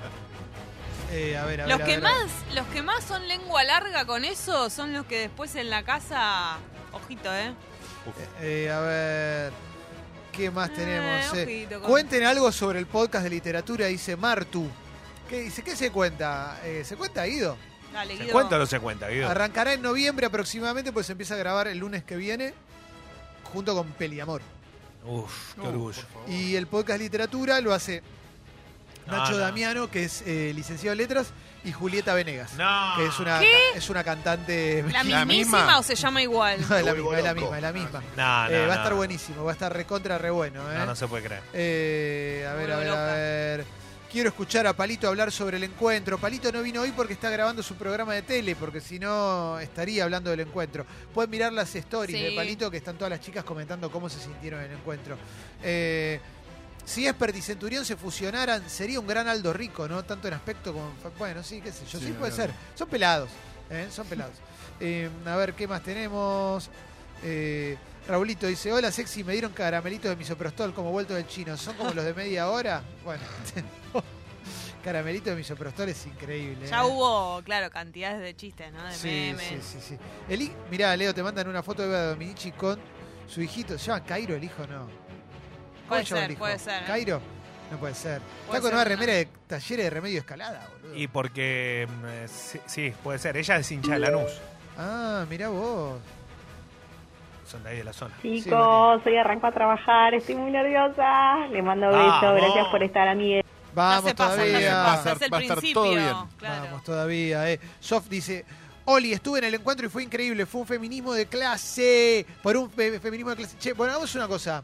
Eh, 1.13 1.37
a 1.37 1.45
ver, 1.45 1.63
a 1.63 1.67
ver. 1.67 1.73
Los 1.75 1.81
a 1.81 1.85
que 1.85 1.97
ver, 1.97 2.07
a 2.07 2.13
ver. 2.13 2.23
más, 2.27 2.55
los 2.55 2.67
que 2.69 2.83
más 2.83 3.05
son 3.05 3.27
lengua 3.27 3.65
larga 3.65 4.05
con 4.05 4.25
eso 4.25 4.71
son 4.71 4.93
los 4.93 5.05
que 5.07 5.19
después 5.19 5.55
en 5.57 5.69
la 5.69 5.83
casa. 5.83 6.59
Ojito, 6.93 7.35
¿eh? 7.35 7.53
Eh, 8.41 8.71
a 8.71 8.81
ver. 8.81 9.53
¿Qué 10.33 10.51
más 10.51 10.73
tenemos? 10.73 11.35
Eh, 11.35 11.43
ojito 11.43 11.81
con- 11.81 11.91
cuenten 11.91 12.25
algo 12.25 12.53
sobre 12.53 12.79
el 12.79 12.87
podcast 12.87 13.25
de 13.25 13.31
literatura, 13.31 13.87
dice 13.87 14.17
Martu. 14.17 14.71
¿Qué 15.29 15.41
dice? 15.43 15.63
¿Qué 15.63 15.75
se 15.77 15.91
cuenta? 15.91 16.61
Eh, 16.65 16.83
¿Se 16.85 16.97
cuenta, 16.97 17.25
Guido? 17.25 17.57
Dale, 17.93 18.17
¿Se 18.17 18.23
Guido. 18.23 18.33
cuenta 18.33 18.57
o 18.57 18.59
no 18.61 18.67
se 18.67 18.79
cuenta, 18.81 19.09
Guido? 19.09 19.29
Arrancará 19.29 19.73
en 19.73 19.83
noviembre 19.83 20.27
aproximadamente, 20.27 20.93
pues 20.93 21.07
se 21.07 21.13
empieza 21.13 21.35
a 21.35 21.39
grabar 21.39 21.67
el 21.69 21.79
lunes 21.79 22.05
que 22.05 22.17
viene, 22.17 22.55
junto 23.53 23.75
con 23.75 23.89
Peliamor. 23.93 24.43
Uf, 25.05 25.55
qué 25.55 25.67
orgullo. 25.67 26.03
Y 26.29 26.57
el 26.57 26.67
podcast 26.67 27.01
literatura 27.01 27.61
lo 27.61 27.73
hace 27.73 28.03
No, 29.07 29.17
Nacho 29.17 29.33
no. 29.33 29.39
Damiano, 29.39 29.91
que 29.91 30.05
es 30.05 30.23
eh, 30.27 30.53
licenciado 30.55 30.93
en 30.93 30.99
letras, 30.99 31.29
y 31.65 31.73
Julieta 31.73 32.15
Venegas, 32.15 32.53
No. 32.55 32.93
que 32.97 33.07
es 33.07 33.19
una, 33.19 33.39
¿Qué? 33.41 33.53
es 33.75 33.91
una 33.91 34.03
cantante. 34.05 34.83
¿La 34.93 35.03
¿La 35.05 35.25
mismísima 35.25 35.59
misma? 35.65 35.79
o 35.79 35.83
se 35.83 35.95
llama 35.95 36.23
igual? 36.23 36.59
No, 36.69 36.77
es 36.77 36.85
la 36.85 36.95
misma, 36.95 37.19
es 37.19 37.25
la 37.25 37.35
misma, 37.35 37.57
es 37.57 37.63
la 37.63 37.73
misma. 37.73 38.03
No, 38.17 38.43
no, 38.45 38.51
Eh, 38.55 38.59
va 38.67 38.73
a 38.73 38.77
no. 38.77 38.83
estar 38.83 38.95
buenísimo, 38.95 39.45
va 39.45 39.51
a 39.51 39.55
estar 39.55 39.73
recontra 39.73 40.17
re 40.17 40.31
bueno. 40.31 40.61
¿eh? 40.73 40.79
No, 40.79 40.87
no 40.87 40.97
se 40.97 41.09
puede 41.09 41.25
creer. 41.25 41.43
Eh, 41.53 42.47
a 42.51 42.55
ver, 42.55 42.73
a 42.73 42.77
ver, 42.77 42.89
a 42.91 43.05
ver. 43.15 43.65
Quiero 44.11 44.29
escuchar 44.31 44.67
a 44.67 44.73
Palito 44.73 45.07
hablar 45.07 45.31
sobre 45.31 45.57
el 45.57 45.63
encuentro. 45.65 46.19
Palito 46.19 46.51
no 46.51 46.63
vino 46.63 46.81
hoy 46.81 46.91
porque 46.91 47.13
está 47.13 47.31
grabando 47.31 47.63
su 47.63 47.77
programa 47.77 48.13
de 48.15 48.23
tele, 48.23 48.57
porque 48.57 48.81
si 48.81 48.99
no 48.99 49.59
estaría 49.61 50.03
hablando 50.03 50.31
del 50.31 50.41
encuentro. 50.41 50.85
Pueden 51.15 51.31
mirar 51.31 51.53
las 51.53 51.73
stories 51.77 52.17
Sí. 52.19 52.25
de 52.25 52.33
Palito, 52.33 52.69
que 52.73 52.79
están 52.79 52.97
todas 52.97 53.11
las 53.11 53.21
chicas 53.21 53.45
comentando 53.45 53.89
cómo 53.89 54.09
se 54.09 54.19
sintieron 54.19 54.61
en 54.65 54.73
el 54.73 54.79
encuentro. 54.79 55.17
Eh, 55.63 56.19
si 56.85 57.07
Espert 57.07 57.37
y 57.37 57.41
Centurión 57.41 57.85
se 57.85 57.95
fusionaran, 57.95 58.69
sería 58.69 58.99
un 58.99 59.07
gran 59.07 59.29
Aldo 59.29 59.53
Rico, 59.53 59.87
¿no? 59.87 60.03
Tanto 60.05 60.27
en 60.27 60.35
aspecto 60.35 60.73
como... 60.73 60.91
Bueno, 61.17 61.45
sí, 61.45 61.61
qué 61.61 61.71
sé 61.71 61.87
yo. 61.87 62.01
Sí, 62.01 62.07
Sí, 62.07 62.13
puede 62.13 62.33
ser. 62.33 62.51
Son 62.75 62.89
pelados, 62.89 63.31
¿eh? 63.71 63.87
Son 63.93 64.07
pelados. 64.09 64.35
Eh, 64.81 65.09
a 65.25 65.37
ver, 65.37 65.55
¿qué 65.55 65.69
más 65.69 65.85
tenemos? 65.85 66.69
Eh, 67.23 67.77
Raulito 68.09 68.47
dice, 68.47 68.73
hola 68.73 68.91
sexy, 68.91 69.23
me 69.23 69.33
dieron 69.35 69.53
caramelitos 69.53 70.11
de 70.11 70.17
misoprostol 70.17 70.75
como 70.75 70.91
vuelto 70.91 71.15
del 71.15 71.27
chino. 71.27 71.57
¿Son 71.57 71.75
como 71.77 71.93
los 71.93 72.05
de 72.05 72.13
media 72.15 72.49
hora? 72.51 72.83
Bueno, 73.05 73.23
caramelitos 74.85 75.27
de 75.27 75.37
misoprostol 75.37 75.89
es 75.91 76.07
increíble. 76.07 76.67
Ya 76.67 76.81
¿eh? 76.83 76.87
hubo, 76.87 77.41
claro, 77.45 77.71
cantidades 77.71 78.21
de 78.21 78.35
chistes, 78.35 78.73
¿no? 78.73 78.83
De 78.85 78.93
Sí, 78.95 79.09
memes. 79.09 79.45
sí, 79.65 79.79
sí, 79.81 79.81
sí. 79.91 79.99
El 80.29 80.51
mirá, 80.71 80.97
Leo, 80.97 81.15
te 81.15 81.23
mandan 81.23 81.47
una 81.49 81.63
foto 81.63 81.83
de 81.83 81.89
Eva 81.89 82.03
Dominici 82.07 82.51
con 82.53 82.81
su 83.29 83.43
hijito. 83.43 83.79
¿Se 83.79 83.87
llama 83.87 84.05
Cairo 84.05 84.35
el 84.35 84.43
hijo 84.43 84.67
no? 84.67 84.87
¿Cómo 84.87 84.91
Puede 85.89 86.07
ser, 86.07 86.37
puede 86.39 86.59
ser, 86.59 86.83
¿eh? 86.83 86.87
¿Cairo? 86.87 87.21
No 87.71 87.79
puede 87.79 87.95
ser. 87.95 88.21
Puede 88.47 88.59
Está 88.59 88.61
con 88.61 88.63
ser, 88.63 88.75
una 88.75 88.85
¿no? 88.85 88.89
remera 88.91 89.13
de 89.13 89.29
talleres 89.47 89.85
de 89.87 89.91
remedio 89.91 90.19
escalada, 90.21 90.69
boludo. 90.73 90.97
Y 90.97 91.07
porque. 91.07 91.87
mm, 91.89 92.05
eh, 92.07 92.27
sí, 92.29 92.61
sí, 92.67 92.93
puede 93.05 93.19
ser. 93.21 93.37
Ella 93.37 93.57
es 93.59 93.71
hincha 93.71 93.93
de 93.93 93.99
Lanús. 94.01 94.33
Ah, 94.77 95.25
mirá 95.29 95.49
vos. 95.51 96.01
Son 97.51 97.63
de 97.65 97.71
ahí 97.71 97.79
de 97.79 97.85
la 97.85 97.93
zona. 97.93 98.15
Chicos, 98.23 99.03
hoy 99.05 99.17
arranco 99.17 99.47
a 99.49 99.53
trabajar, 99.53 100.15
estoy 100.15 100.37
muy 100.37 100.51
nerviosa. 100.53 101.47
Le 101.51 101.63
mando 101.63 101.89
besos, 101.89 102.35
gracias 102.37 102.67
por 102.69 102.83
estar 102.83 103.09
a 103.09 103.15
mí. 103.15 103.41
Vamos 103.75 104.13
pasa, 104.13 104.35
todavía. 104.37 104.75
Va 104.75 104.83
a 104.93 104.97
pasa, 104.97 105.13
estar- 105.13 105.17
es 105.17 105.23
el 105.23 105.33
va 105.33 105.37
a 105.39 105.41
estar 105.41 105.57
principio. 105.59 105.83
todo 105.83 105.91
bien. 105.95 106.15
Claro. 106.39 106.65
Vamos 106.65 106.85
todavía, 106.85 107.51
eh. 107.51 107.61
Soft 107.81 108.09
dice, 108.09 108.45
Oli, 108.85 109.13
estuve 109.13 109.39
en 109.41 109.45
el 109.47 109.55
encuentro 109.55 109.87
y 109.87 109.89
fue 109.89 110.03
increíble. 110.05 110.47
Fue 110.47 110.61
un 110.61 110.67
feminismo 110.67 111.13
de 111.13 111.27
clase. 111.27 112.25
Por 112.43 112.57
un 112.57 112.71
fe- 112.71 113.01
feminismo 113.01 113.31
de 113.31 113.37
clase. 113.37 113.57
Che, 113.59 113.73
bueno, 113.73 113.93
hagamos 113.93 114.15
una 114.15 114.29
cosa. 114.29 114.63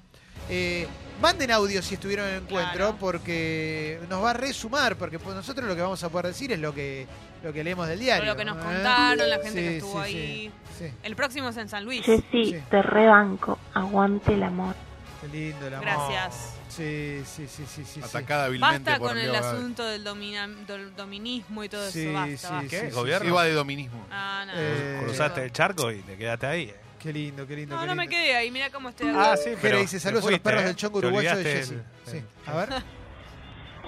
Eh, 0.48 0.86
manden 1.20 1.50
audio 1.50 1.82
si 1.82 1.94
estuvieron 1.94 2.26
en 2.28 2.34
el 2.36 2.42
encuentro, 2.42 2.76
Claro. 2.76 2.96
porque 3.00 3.98
nos 4.08 4.22
va 4.22 4.30
a 4.30 4.34
resumar, 4.34 4.96
porque 4.96 5.18
pues, 5.18 5.34
nosotros 5.34 5.66
lo 5.68 5.74
que 5.74 5.82
vamos 5.82 6.02
a 6.04 6.08
poder 6.08 6.26
decir 6.28 6.52
es 6.52 6.58
lo 6.58 6.74
que, 6.74 7.06
lo 7.42 7.52
que 7.52 7.64
leemos 7.64 7.88
del 7.88 7.98
diario. 7.98 8.26
lo 8.26 8.36
que 8.36 8.44
nos 8.44 8.56
¿eh? 8.58 8.60
contaron, 8.60 9.28
la 9.30 9.36
gente 9.36 9.50
Sí, 9.50 9.54
que 9.56 9.76
estuvo 9.78 10.04
sí, 10.04 10.16
ahí. 10.16 10.52
sí. 10.78 10.90
El 11.02 11.16
próximo 11.16 11.48
es 11.48 11.56
en 11.56 11.68
San 11.68 11.84
Luis. 11.84 12.04
Ceci, 12.04 12.44
Sí. 12.52 12.62
te 12.70 12.82
rebanco, 12.82 13.58
aguante 13.74 14.34
el 14.34 14.42
amor. 14.42 14.74
Qué 15.20 15.28
lindo 15.28 15.66
el 15.66 15.74
amor. 15.74 15.86
Gracias. 15.86 16.52
Sí, 16.68 17.22
sí, 17.24 17.46
sí, 17.48 17.64
sí, 17.66 17.84
sí. 17.86 18.00
Atacada 18.04 18.48
vilmente 18.48 18.90
Basta 18.90 18.98
por 18.98 19.08
con 19.08 19.18
el 19.18 19.34
asunto 19.34 19.84
del, 19.86 20.04
domina- 20.04 20.46
del 20.66 20.94
dominismo 20.94 21.64
y 21.64 21.68
todo 21.70 21.90
Sí, 21.90 22.02
eso. 22.02 22.12
Basta, 22.12 22.36
sí, 22.36 22.54
basta. 22.54 22.68
¿Qué? 22.68 22.90
¿Gobierno? 22.90 23.28
Iba 23.30 23.44
de 23.44 23.52
dominismo. 23.54 24.06
Ah, 24.10 24.44
no. 24.46 24.52
Eh, 24.54 25.00
Cruzaste 25.04 25.42
el 25.44 25.52
charco 25.52 25.90
y 25.90 26.02
te 26.02 26.16
quedaste 26.18 26.46
ahí. 26.46 26.62
eh. 26.64 26.76
Qué 26.98 27.12
lindo, 27.12 27.46
qué 27.46 27.56
lindo. 27.56 27.74
No, 27.76 27.82
qué 27.82 27.86
no 27.88 27.94
me 27.94 28.08
quedé 28.08 28.34
ahí. 28.36 28.50
Mira 28.50 28.70
cómo 28.70 28.88
estoy 28.88 29.12
Ah, 29.14 29.36
sí, 29.36 29.50
pero. 29.60 29.78
dice 29.78 30.00
saludos 30.00 30.26
a 30.26 30.30
los 30.30 30.40
perros 30.40 30.62
eh. 30.62 30.66
del 30.66 30.76
chongo 30.76 31.00
Te 31.00 31.06
uruguayo 31.06 31.36
de 31.36 31.44
Jessy. 31.44 31.74
el- 31.74 31.84
Sí. 32.10 32.16
el- 32.16 32.52
A 32.52 32.56
ver. 32.56 32.68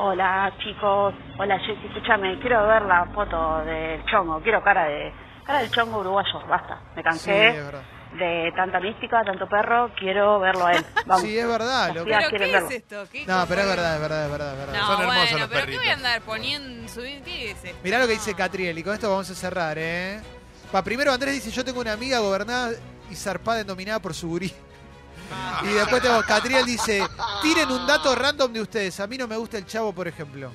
Hola 0.00 0.52
chicos, 0.62 1.12
hola 1.38 1.58
Jessy, 1.58 1.86
escúchame, 1.88 2.38
quiero 2.40 2.64
ver 2.68 2.82
la 2.82 3.04
foto 3.06 3.64
del 3.64 4.04
chongo, 4.04 4.40
quiero 4.42 4.62
cara 4.62 4.84
de 4.84 5.12
cara 5.44 5.58
del 5.60 5.70
chongo 5.72 5.98
uruguayo, 5.98 6.46
basta, 6.46 6.80
me 6.94 7.02
Sí, 7.02 7.08
cansé 7.08 7.48
es 7.48 7.64
verdad. 7.64 7.82
de 8.16 8.52
tanta 8.54 8.78
mística, 8.78 9.24
tanto 9.24 9.48
perro, 9.48 9.90
quiero 9.98 10.38
verlo 10.38 10.66
a 10.66 10.74
él. 10.74 10.84
Vamos. 11.06 11.22
Sí, 11.22 11.36
es 11.36 11.48
verdad. 11.48 11.92
Lo... 11.94 12.04
¿Pero 12.04 12.28
qué 12.30 12.38
verlo. 12.38 12.68
es 12.68 12.74
esto? 12.76 13.04
¿Qué 13.10 13.26
No, 13.26 13.44
pero 13.48 13.62
es 13.62 13.66
verdad, 13.66 13.94
es 13.96 14.00
verdad, 14.00 14.24
es 14.26 14.30
verdad, 14.30 14.52
es 14.52 14.58
verdad. 14.60 14.78
No, 14.80 14.86
Son 14.86 15.00
hermosos 15.00 15.22
bueno, 15.32 15.38
los 15.38 15.48
pero 15.48 15.66
¿qué 15.66 15.76
voy 15.78 15.88
a 15.88 15.92
andar 15.94 16.20
poniendo, 16.22 16.88
subir? 16.88 17.22
¿Qué 17.24 17.50
es 17.50 17.64
esto? 17.64 17.78
Mirá 17.82 17.98
lo 17.98 18.06
que 18.06 18.12
dice 18.12 18.34
Catriel 18.34 18.78
y 18.78 18.82
con 18.84 18.94
esto 18.94 19.10
vamos 19.10 19.28
a 19.28 19.34
cerrar, 19.34 19.76
¿eh? 19.80 20.20
Pa, 20.70 20.84
primero 20.84 21.10
Andrés 21.10 21.34
dice, 21.34 21.50
yo 21.50 21.64
tengo 21.64 21.80
una 21.80 21.94
amiga 21.94 22.20
gobernada 22.20 22.70
y 23.10 23.14
zarpada 23.14 23.62
dominada 23.64 23.98
por 24.00 24.14
su 24.14 24.28
gurí. 24.28 24.52
Y 25.62 25.66
después 25.68 26.00
tenemos 26.00 26.24
Catriel 26.24 26.64
dice, 26.64 27.06
tiren 27.42 27.70
un 27.70 27.86
dato 27.86 28.14
random 28.14 28.50
de 28.52 28.62
ustedes. 28.62 28.98
A 29.00 29.06
mí 29.06 29.18
no 29.18 29.26
me 29.28 29.36
gusta 29.36 29.58
el 29.58 29.66
chavo, 29.66 29.92
por 29.92 30.08
ejemplo. 30.08 30.50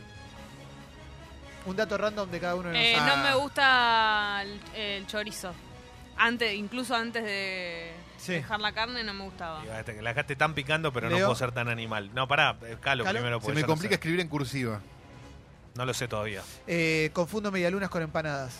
Un 1.65 1.75
dato 1.75 1.95
random 1.97 2.29
de 2.31 2.39
cada 2.39 2.55
uno 2.55 2.69
de 2.69 2.91
eh, 2.93 2.93
nosotros. 2.97 3.17
no 3.17 3.23
me 3.23 3.35
gusta 3.35 4.41
el, 4.41 4.61
el 4.75 5.07
chorizo. 5.07 5.53
Antes, 6.17 6.53
incluso 6.55 6.95
antes 6.95 7.23
de 7.23 7.93
Sí. 8.17 8.33
dejar 8.33 8.61
la 8.61 8.71
carne 8.71 9.03
no 9.03 9.13
me 9.13 9.25
gustaba. 9.25 9.61
Digo, 9.61 9.73
este, 9.75 9.95
que 9.95 10.01
La 10.01 10.09
dejaste 10.11 10.35
tan 10.35 10.53
picando, 10.55 10.91
pero 10.93 11.09
no 11.09 11.15
Leo. 11.17 11.27
puedo 11.27 11.35
ser 11.37 11.51
tan 11.51 11.67
animal. 11.69 12.09
No, 12.15 12.27
pará, 12.27 12.57
eh, 12.63 12.77
Calo, 12.81 13.03
Calo. 13.03 13.19
primero. 13.19 13.39
Se 13.39 13.41
porque 13.45 13.55
me 13.55 13.61
yo 13.61 13.67
no 13.67 13.73
complica 13.73 13.91
sé. 13.91 13.95
escribir 13.95 14.19
en 14.21 14.27
cursiva. 14.29 14.79
No 15.75 15.85
lo 15.85 15.93
sé 15.93 16.07
todavía. 16.07 16.41
Eh, 16.67 17.09
confundo 17.13 17.51
medialunas 17.51 17.89
con 17.89 18.01
empanadas 18.01 18.59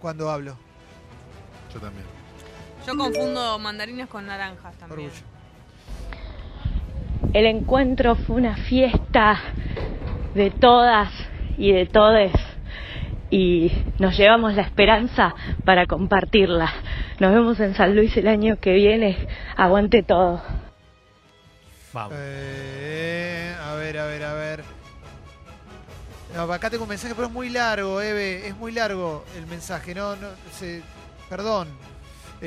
cuando 0.00 0.30
hablo. 0.30 0.56
Yo 1.72 1.80
también. 1.80 2.04
Yo 2.86 2.96
confundo 2.96 3.58
mandarinas 3.58 4.08
con 4.08 4.26
naranjas 4.26 4.74
también. 4.76 5.10
Orgullo. 5.10 5.24
El 7.32 7.46
encuentro 7.46 8.14
fue 8.14 8.36
una 8.36 8.56
fiesta 8.56 9.40
de 10.34 10.50
todas 10.50 11.10
y 11.56 11.72
de 11.72 11.86
todes 11.86 12.32
y 13.30 13.72
nos 13.98 14.16
llevamos 14.16 14.54
la 14.54 14.62
esperanza 14.62 15.34
para 15.64 15.86
compartirla. 15.86 16.72
Nos 17.18 17.32
vemos 17.32 17.58
en 17.60 17.74
San 17.74 17.96
Luis 17.96 18.16
el 18.16 18.28
año 18.28 18.58
que 18.60 18.74
viene. 18.74 19.26
Aguante 19.56 20.02
todo. 20.02 20.42
Vamos. 21.92 22.12
Eh, 22.16 23.54
a 23.60 23.74
ver, 23.74 23.98
a 23.98 24.06
ver, 24.06 24.22
a 24.24 24.34
ver. 24.34 24.64
No, 26.36 26.42
acá 26.52 26.68
tengo 26.68 26.82
un 26.84 26.88
mensaje, 26.90 27.14
pero 27.14 27.28
es 27.28 27.32
muy 27.32 27.48
largo, 27.48 28.00
Eve. 28.00 28.46
Es 28.48 28.56
muy 28.56 28.72
largo 28.72 29.24
el 29.36 29.46
mensaje. 29.46 29.94
No, 29.94 30.14
no, 30.16 30.28
se- 30.52 30.82
perdón. 31.30 31.68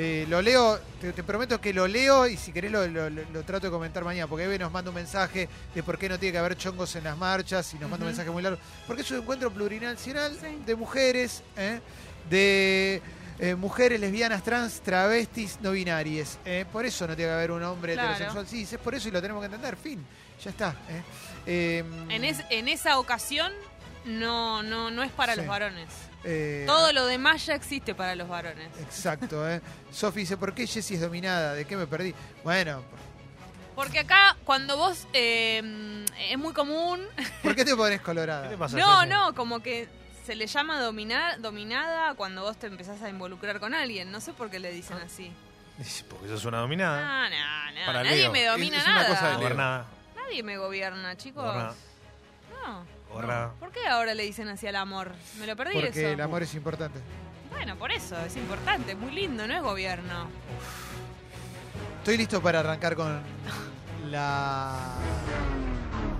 Eh, 0.00 0.26
lo 0.28 0.40
leo, 0.40 0.78
te, 1.00 1.12
te 1.12 1.24
prometo 1.24 1.60
que 1.60 1.72
lo 1.74 1.88
leo 1.88 2.28
y 2.28 2.36
si 2.36 2.52
querés 2.52 2.70
lo, 2.70 2.86
lo- 2.86 3.10
lo- 3.10 3.24
lo 3.32 3.42
trato 3.42 3.66
de 3.66 3.72
comentar 3.72 4.04
mañana. 4.04 4.28
Porque 4.28 4.44
Eve 4.44 4.56
nos 4.56 4.70
manda 4.70 4.90
un 4.90 4.94
mensaje 4.94 5.48
de 5.74 5.82
por 5.82 5.98
qué 5.98 6.08
no 6.08 6.20
tiene 6.20 6.32
que 6.34 6.38
haber 6.38 6.56
chongos 6.56 6.94
en 6.94 7.02
las 7.02 7.16
marchas 7.16 7.74
y 7.74 7.78
nos 7.80 7.90
manda 7.90 8.04
un 8.04 8.10
mensaje 8.10 8.30
muy 8.30 8.40
largo. 8.42 8.60
Porque 8.86 9.02
es 9.02 9.10
un 9.10 9.18
encuentro 9.18 9.50
plurinacional 9.50 10.38
Sí. 10.40 10.60
de 10.64 10.74
mujeres, 10.76 11.42
¿eh? 11.56 11.80
de 12.30 13.02
eh, 13.40 13.54
mujeres 13.56 13.98
lesbianas, 13.98 14.44
trans, 14.44 14.80
travestis, 14.82 15.58
no 15.62 15.72
binarias. 15.72 16.38
¿eh? 16.44 16.64
Por 16.72 16.84
eso 16.86 17.06
no 17.08 17.16
tiene 17.16 17.30
que 17.30 17.34
haber 17.34 17.50
un 17.50 17.64
hombre 17.64 17.94
Claro. 17.94 18.10
heterosexual. 18.12 18.46
Sí, 18.46 18.62
es 18.70 18.78
por 18.78 18.94
eso 18.94 19.08
y 19.08 19.10
lo 19.10 19.20
tenemos 19.20 19.40
que 19.42 19.46
entender. 19.46 19.76
Fin. 19.76 20.06
Ya 20.44 20.50
está. 20.50 20.76
¿eh? 20.88 21.02
Eh, 21.46 21.84
En, 22.08 22.24
es- 22.24 22.44
en 22.50 22.68
esa 22.68 23.00
ocasión 23.00 23.52
no, 24.04 24.62
no, 24.62 24.92
no 24.92 25.02
es 25.02 25.10
para 25.10 25.32
Sí. 25.34 25.38
los 25.40 25.48
varones. 25.48 25.88
Eh, 26.24 26.64
Todo 26.66 26.92
lo 26.92 27.06
demás 27.06 27.46
ya 27.46 27.54
existe 27.54 27.94
para 27.94 28.14
los 28.14 28.28
varones. 28.28 28.68
Exacto, 28.80 29.48
¿eh? 29.48 29.60
Sofi 29.92 30.20
dice, 30.20 30.36
¿por 30.36 30.54
qué 30.54 30.66
Jessie 30.66 30.96
es 30.96 31.02
dominada? 31.02 31.54
¿De 31.54 31.64
qué 31.64 31.76
me 31.76 31.86
perdí? 31.86 32.14
Bueno, 32.44 32.82
Porque 33.74 34.00
acá 34.00 34.36
cuando 34.44 34.76
vos 34.76 35.06
eh, 35.12 36.04
es 36.30 36.38
muy 36.38 36.52
común, 36.52 37.00
¿por 37.42 37.54
qué 37.54 37.64
te 37.64 37.76
pones 37.76 37.98
¿Qué 38.00 38.04
colorada? 38.04 38.48
te 38.48 38.56
pasa, 38.56 38.76
no, 38.76 39.06
no, 39.06 39.34
como 39.34 39.60
que 39.60 39.88
se 40.26 40.34
le 40.34 40.46
llama 40.46 40.80
dominar, 40.80 41.40
dominada 41.40 42.14
cuando 42.14 42.42
vos 42.42 42.56
te 42.58 42.66
empezás 42.66 43.00
a 43.02 43.08
involucrar 43.08 43.60
con 43.60 43.72
alguien. 43.74 44.10
No 44.12 44.20
sé 44.20 44.32
por 44.32 44.50
qué 44.50 44.58
le 44.58 44.72
dicen 44.72 44.98
así. 44.98 45.32
Porque 46.10 46.26
sos 46.28 46.44
una 46.44 46.58
dominada. 46.58 47.00
No, 47.00 47.30
no, 47.30 47.70
no. 47.80 47.86
Para 47.86 48.02
Nadie 48.02 48.22
Leo. 48.22 48.32
me 48.32 48.44
domina 48.44 48.76
Es- 48.76 48.82
es 48.82 48.88
una 48.88 49.02
nada. 49.02 49.08
cosa 49.08 49.38
de. 49.38 49.54
Nadie 50.20 50.42
me 50.42 50.58
gobierna, 50.58 51.16
chicos. 51.16 51.44
Gobernada. 51.44 51.74
No. 52.66 52.97
¿Por 53.12 53.72
qué 53.72 53.86
ahora 53.88 54.14
le 54.14 54.22
dicen 54.22 54.48
así 54.48 54.66
al 54.66 54.76
amor? 54.76 55.12
Me 55.38 55.46
lo 55.46 55.56
perdí 55.56 55.74
Porque 55.74 55.88
eso. 55.88 56.08
el 56.08 56.20
amor 56.20 56.42
es 56.42 56.54
importante. 56.54 57.00
Bueno, 57.50 57.76
por 57.76 57.90
eso, 57.90 58.16
es 58.20 58.36
importante, 58.36 58.94
muy 58.94 59.12
lindo, 59.12 59.46
no 59.46 59.54
es 59.54 59.62
gobierno. 59.62 60.28
Estoy 61.98 62.16
listo 62.18 62.40
para 62.40 62.60
arrancar 62.60 62.94
con 62.94 63.20
la 64.10 64.94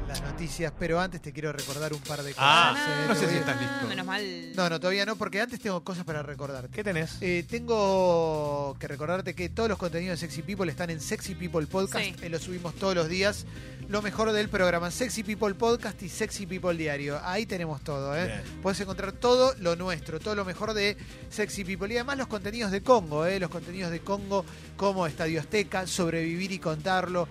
las 0.09 0.23
noticias, 0.23 0.73
pero 0.79 0.99
antes 0.99 1.21
te 1.21 1.33
quiero 1.33 1.53
recordar 1.53 1.93
un 1.93 2.01
par 2.01 2.23
de 2.23 2.31
cosas. 2.31 2.45
Ah, 2.45 2.75
eh, 2.77 3.05
no 3.09 3.15
sé 3.15 3.29
si 3.29 3.37
estás 3.37 3.61
listo. 3.61 3.87
Menos 3.87 4.07
mal. 4.07 4.53
No, 4.57 4.71
no, 4.71 4.81
todavía 4.81 5.05
no, 5.05 5.17
porque 5.17 5.41
antes 5.41 5.61
tengo 5.61 5.85
cosas 5.85 6.05
para 6.05 6.23
recordarte. 6.23 6.71
¿Qué 6.71 6.83
tenés? 6.83 7.19
Eh, 7.21 7.45
tengo 7.49 8.75
que 8.81 8.89
recordarte 8.89 9.35
que 9.35 9.51
todos 9.51 9.69
los 9.69 9.79
contenidos 9.79 10.19
de 10.19 10.27
Sexy 10.27 10.43
People 10.43 10.71
están 10.71 10.89
en 10.91 11.01
Sexy 11.01 11.35
People 11.35 11.67
Podcast. 11.67 12.05
Sí. 12.05 12.15
eh, 12.23 12.31
lo 12.31 12.39
subimos 12.39 12.75
todos 12.75 12.95
los 12.95 13.09
días. 13.09 13.45
Lo 13.89 14.03
mejor 14.03 14.33
del 14.33 14.49
programa, 14.49 14.91
Sexy 14.91 15.23
People 15.23 15.55
Podcast 15.55 16.03
y 16.03 16.09
Sexy 16.09 16.47
People 16.47 16.75
Diario. 16.77 17.21
Ahí 17.23 17.47
tenemos 17.47 17.83
todo. 17.83 18.17
¿eh? 18.17 18.43
Bien. 18.63 18.77
Encontrar 18.81 19.13
todo 19.13 19.55
lo 19.59 19.77
nuestro, 19.77 20.21
todo 20.21 20.35
lo 20.35 20.45
mejor 20.45 20.73
de 20.73 20.97
Sexy 21.31 21.65
People. 21.65 21.93
Y 21.93 21.97
además 21.97 22.17
los 22.17 22.29
contenidos 22.29 22.71
de 22.71 22.83
Congo, 22.83 23.27
¿eh? 23.27 23.39
los 23.39 23.51
contenidos 23.51 23.91
de 23.91 24.01
Congo 24.01 24.45
como 24.77 25.07
Estadio 25.07 25.41
Azteca, 25.41 25.87
Sobrevivir 25.87 26.53
y 26.53 26.59
Contarlo. 26.59 27.29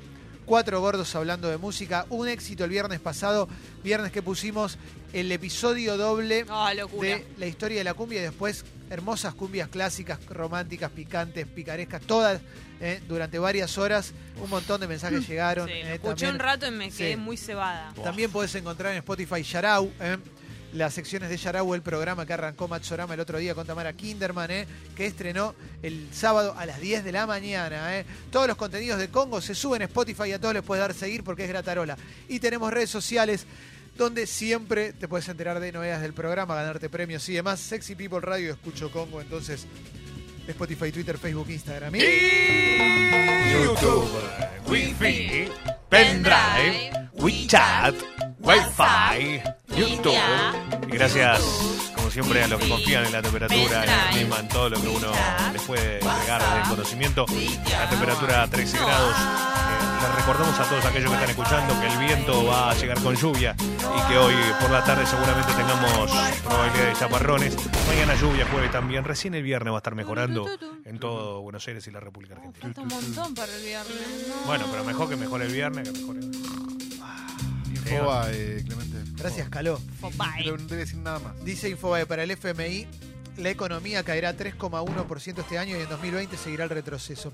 Cuatro 0.48 0.80
gordos 0.80 1.14
hablando 1.14 1.50
de 1.50 1.58
música. 1.58 2.06
Un 2.10 2.30
éxito 2.30 2.64
el 2.64 2.70
viernes 2.70 3.02
pasado, 3.02 3.50
viernes 3.84 4.14
que 4.14 4.22
pusimos 4.22 4.78
el 5.12 5.30
episodio 5.30 5.98
doble 5.98 6.46
Ah, 6.48 6.72
de 6.74 7.28
la 7.38 7.46
historia 7.48 7.80
de 7.80 7.84
la 7.84 7.94
cumbia 7.94 8.20
y 8.22 8.24
después 8.24 8.64
hermosas 8.90 9.34
cumbias 9.34 9.68
clásicas, 9.68 10.26
románticas, 10.28 10.90
picantes, 10.92 11.46
picarescas, 11.48 12.02
todas 12.04 12.40
eh, 12.80 13.02
durante 13.10 13.38
varias 13.40 13.78
horas. 13.78 14.14
Un 14.42 14.50
montón 14.50 14.80
de 14.80 14.88
mensajes 14.88 15.28
llegaron. 15.28 15.68
Sí, 15.68 15.74
lo 15.74 15.80
eh, 15.80 15.94
escuché 15.96 16.14
también, 16.28 16.32
un 16.36 16.40
rato 16.40 16.66
y 16.68 16.72
me 16.72 16.90
quedé 16.92 17.12
Sí. 17.12 17.18
muy 17.18 17.36
cebada. 17.36 17.94
también 18.02 18.32
podés 18.32 18.56
encontrar 18.56 18.94
en 18.94 19.00
Spotify 19.00 19.44
Yarau. 19.44 19.92
eh, 20.00 20.18
las 20.74 20.94
secciones 20.94 21.30
de 21.30 21.38
Yarau, 21.38 21.74
el 21.74 21.82
programa 21.82 22.26
que 22.26 22.34
arrancó 22.34 22.68
Matsorama 22.68 23.14
el 23.14 23.20
otro 23.20 23.38
día 23.38 23.56
con 23.56 23.66
Tamara 23.66 23.94
Kinderman, 23.94 24.52
eh, 24.52 24.68
que 24.96 25.06
estrenó 25.06 25.56
el 25.82 26.08
sábado 26.12 26.56
a 26.58 26.66
las 26.66 26.80
10 26.80 27.04
de 27.04 27.12
la 27.12 27.26
mañana. 27.26 27.98
eh. 28.00 28.06
Todos 28.32 28.48
los 28.48 28.58
contenidos 28.58 29.00
de 29.00 29.10
Congo 29.10 29.42
se 29.42 29.56
suben 29.56 29.82
a 29.82 29.86
Spotify 29.86 30.30
y 30.30 30.32
a 30.34 30.40
todos 30.40 30.54
les 30.54 30.64
puedes 30.64 30.82
dar 30.82 30.94
seguir 30.94 31.24
porque 31.24 31.44
es 31.44 31.50
gratarola. 31.50 31.98
Y 32.28 32.40
tenemos 32.40 32.72
redes 32.72 32.90
sociales 32.90 33.46
donde 33.98 34.28
siempre 34.28 34.94
te 34.94 35.08
puedes 35.08 35.28
enterar 35.28 35.60
de 35.60 35.72
novedades 35.72 36.02
del 36.04 36.14
programa, 36.14 36.56
ganarte 36.56 36.90
premios 36.90 37.28
y 37.30 37.34
demás. 37.34 37.60
Sexy 37.60 37.96
People 37.96 38.22
Radio, 38.22 38.52
escucho 38.52 38.92
Congo, 38.92 39.22
entonces 39.22 39.66
Spotify, 40.48 40.92
Twitter, 40.92 41.18
Facebook, 41.18 41.50
Instagram. 41.50 41.96
Y... 41.96 42.00
YouTube, 43.54 44.10
Wi-Fi, 44.68 45.50
Pendrive, 45.90 47.10
WeChat, 47.14 47.96
Wi-Fi, 48.40 49.42
YouTube. 49.76 50.37
Gracias, 51.14 51.42
como 51.96 52.12
siempre, 52.12 52.44
a 52.44 52.50
los 52.50 52.60
que 52.60 52.68
confían 52.68 53.06
en 53.06 53.14
la 53.14 53.22
temperatura, 53.22 53.86
en 53.86 53.90
el 53.90 54.10
clima, 54.12 54.40
en 54.40 54.48
todo 54.50 54.68
lo 54.68 54.82
que 54.82 54.90
uno 54.90 55.10
les 55.54 55.62
puede 55.62 56.00
entregar 56.00 56.42
de 56.42 56.70
conocimiento. 56.70 57.26
La 57.72 57.90
temperatura 57.90 58.44
a 58.44 58.48
13 58.50 58.78
grados. 58.78 59.16
Eh, 59.16 60.02
les 60.02 60.16
recordamos 60.16 60.60
a 60.60 60.66
todos 60.66 60.84
aquellos 60.84 61.10
que 61.10 61.16
están 61.16 61.30
escuchando 61.30 61.80
que 61.80 61.88
el 61.88 61.98
viento 61.98 62.46
va 62.46 62.72
a 62.72 62.74
llegar 62.74 63.02
con 63.02 63.16
lluvia 63.16 63.56
y 63.58 64.12
que 64.12 64.18
hoy 64.18 64.34
por 64.60 64.70
la 64.70 64.84
tarde 64.84 65.06
seguramente 65.06 65.54
tengamos 65.54 66.12
probabilidad 66.44 66.88
de 66.88 66.94
chaparrones. 67.00 67.56
Mañana 67.88 68.14
lluvia, 68.16 68.46
jueves 68.52 68.72
también. 68.74 69.06
Recién 69.06 69.34
el 69.34 69.44
viernes 69.44 69.72
va 69.72 69.78
a 69.78 69.80
estar 69.80 69.96
mejorando 69.96 70.46
en 70.84 71.00
todo 71.00 71.42
Buenos 71.42 71.66
Aires 71.70 71.88
y 71.88 71.92
la 71.92 72.02
República 72.02 72.36
Argentina. 72.36 72.74
Falta 72.74 72.82
un 72.82 72.88
montón 72.90 73.34
para 73.34 73.56
el 73.56 73.64
viernes. 73.64 74.28
no. 74.28 74.46
Bueno, 74.46 74.66
pero 74.70 74.84
mejor 74.84 75.08
que 75.08 75.16
mejore 75.16 75.46
el 75.46 75.54
viernes, 75.54 75.88
que 75.88 76.00
mejore. 76.00 76.20
Infoba, 77.70 78.28
eh, 78.32 78.62
Clemente. 78.66 78.97
Gracias, 79.18 79.50
Caló. 79.50 79.80
Pero 80.38 80.58
no 80.58 80.68
te 80.68 80.76
voy 80.76 80.76
a 80.76 80.86
decir 80.86 81.00
nada 81.00 81.20
más. 81.20 81.44
Dice 81.44 81.70
Infobae 81.70 82.06
para 82.06 82.24
el 82.24 82.32
FMI, 82.32 82.88
la 83.38 83.50
economía 83.50 84.04
caerá 84.04 84.36
3,1% 84.36 85.40
este 85.40 85.58
año 85.58 85.78
y 85.78 85.82
en 85.82 85.90
2020 85.90 86.38
seguirá 86.38 86.64
el 86.64 86.70
retroceso. 86.70 87.34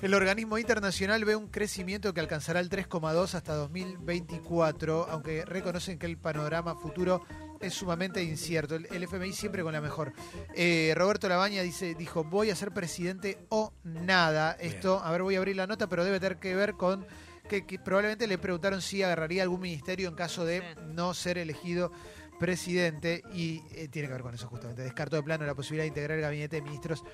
El 0.00 0.14
organismo 0.14 0.58
internacional 0.58 1.24
ve 1.24 1.36
un 1.36 1.46
crecimiento 1.46 2.12
que 2.12 2.18
alcanzará 2.18 2.58
el 2.58 2.68
3,2 2.68 3.34
hasta 3.34 3.54
2024, 3.54 5.06
aunque 5.10 5.44
reconocen 5.44 5.98
que 5.98 6.06
el 6.06 6.16
panorama 6.16 6.74
futuro 6.74 7.24
es 7.62 7.74
sumamente 7.74 8.22
incierto. 8.22 8.74
El, 8.74 8.86
el 8.90 9.02
FMI 9.04 9.32
siempre 9.32 9.62
con 9.62 9.72
la 9.72 9.80
mejor. 9.80 10.12
Eh, 10.54 10.92
Roberto 10.96 11.28
Labaña 11.28 11.62
dice, 11.62 11.94
dijo, 11.94 12.24
voy 12.24 12.50
a 12.50 12.56
ser 12.56 12.72
presidente 12.72 13.38
o 13.48 13.72
nada. 13.84 14.52
Esto, 14.60 15.00
a 15.02 15.10
ver, 15.10 15.22
voy 15.22 15.36
a 15.36 15.38
abrir 15.38 15.56
la 15.56 15.66
nota, 15.66 15.88
pero 15.88 16.04
debe 16.04 16.20
tener 16.20 16.38
que 16.38 16.54
ver 16.54 16.74
con 16.74 17.06
que, 17.48 17.66
que 17.66 17.78
probablemente 17.78 18.26
le 18.26 18.38
preguntaron 18.38 18.82
si 18.82 19.02
agarraría 19.02 19.42
algún 19.42 19.60
ministerio 19.60 20.08
en 20.08 20.14
caso 20.14 20.44
de 20.44 20.62
no 20.86 21.14
ser 21.14 21.38
elegido 21.38 21.92
presidente 22.38 23.22
y 23.32 23.62
eh, 23.70 23.86
tiene 23.88 24.08
que 24.08 24.14
ver 24.14 24.22
con 24.22 24.34
eso 24.34 24.48
justamente. 24.48 24.82
Descartó 24.82 25.16
de 25.16 25.22
plano 25.22 25.46
la 25.46 25.54
posibilidad 25.54 25.84
de 25.84 25.88
integrar 25.88 26.18
el 26.18 26.22
gabinete 26.22 26.56
de 26.56 26.62
ministros 26.62 27.04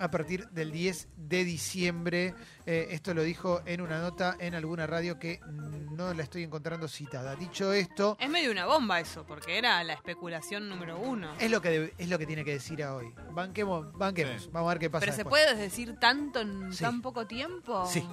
a 0.00 0.10
partir 0.10 0.48
del 0.48 0.72
10 0.72 1.08
de 1.16 1.44
diciembre. 1.44 2.34
Eh, 2.66 2.88
esto 2.90 3.14
lo 3.14 3.22
dijo 3.22 3.62
en 3.66 3.80
una 3.80 4.00
nota 4.00 4.36
en 4.40 4.54
alguna 4.54 4.86
radio 4.86 5.18
que 5.18 5.40
no 5.46 6.12
la 6.14 6.22
estoy 6.22 6.42
encontrando 6.42 6.88
citada. 6.88 7.36
Dicho 7.36 7.72
esto, 7.72 8.16
Es 8.18 8.28
medio 8.30 8.50
una 8.50 8.66
bomba 8.66 8.98
eso, 9.00 9.24
porque 9.26 9.58
era 9.58 9.82
la 9.84 9.92
especulación 9.92 10.68
número 10.68 10.98
uno. 10.98 11.34
es 11.38 11.50
lo 11.50 11.60
que 11.60 11.92
es 11.98 12.08
lo 12.08 12.18
que 12.18 12.26
tiene 12.26 12.44
que 12.44 12.52
decir 12.52 12.82
a 12.82 12.94
hoy. 12.94 13.12
Banquemos, 13.32 13.92
banquemos. 13.96 14.42
Sí. 14.44 14.50
Vamos 14.52 14.68
a 14.70 14.74
ver 14.74 14.78
qué 14.80 14.90
pasa. 14.90 15.00
Pero 15.04 15.12
se 15.16 15.24
puede 15.24 15.54
decir 15.54 15.96
tanto 16.00 16.40
en 16.40 16.72
Sí. 16.72 16.82
tan 16.82 17.02
poco 17.02 17.26
tiempo. 17.26 17.86
Sí. 17.86 18.06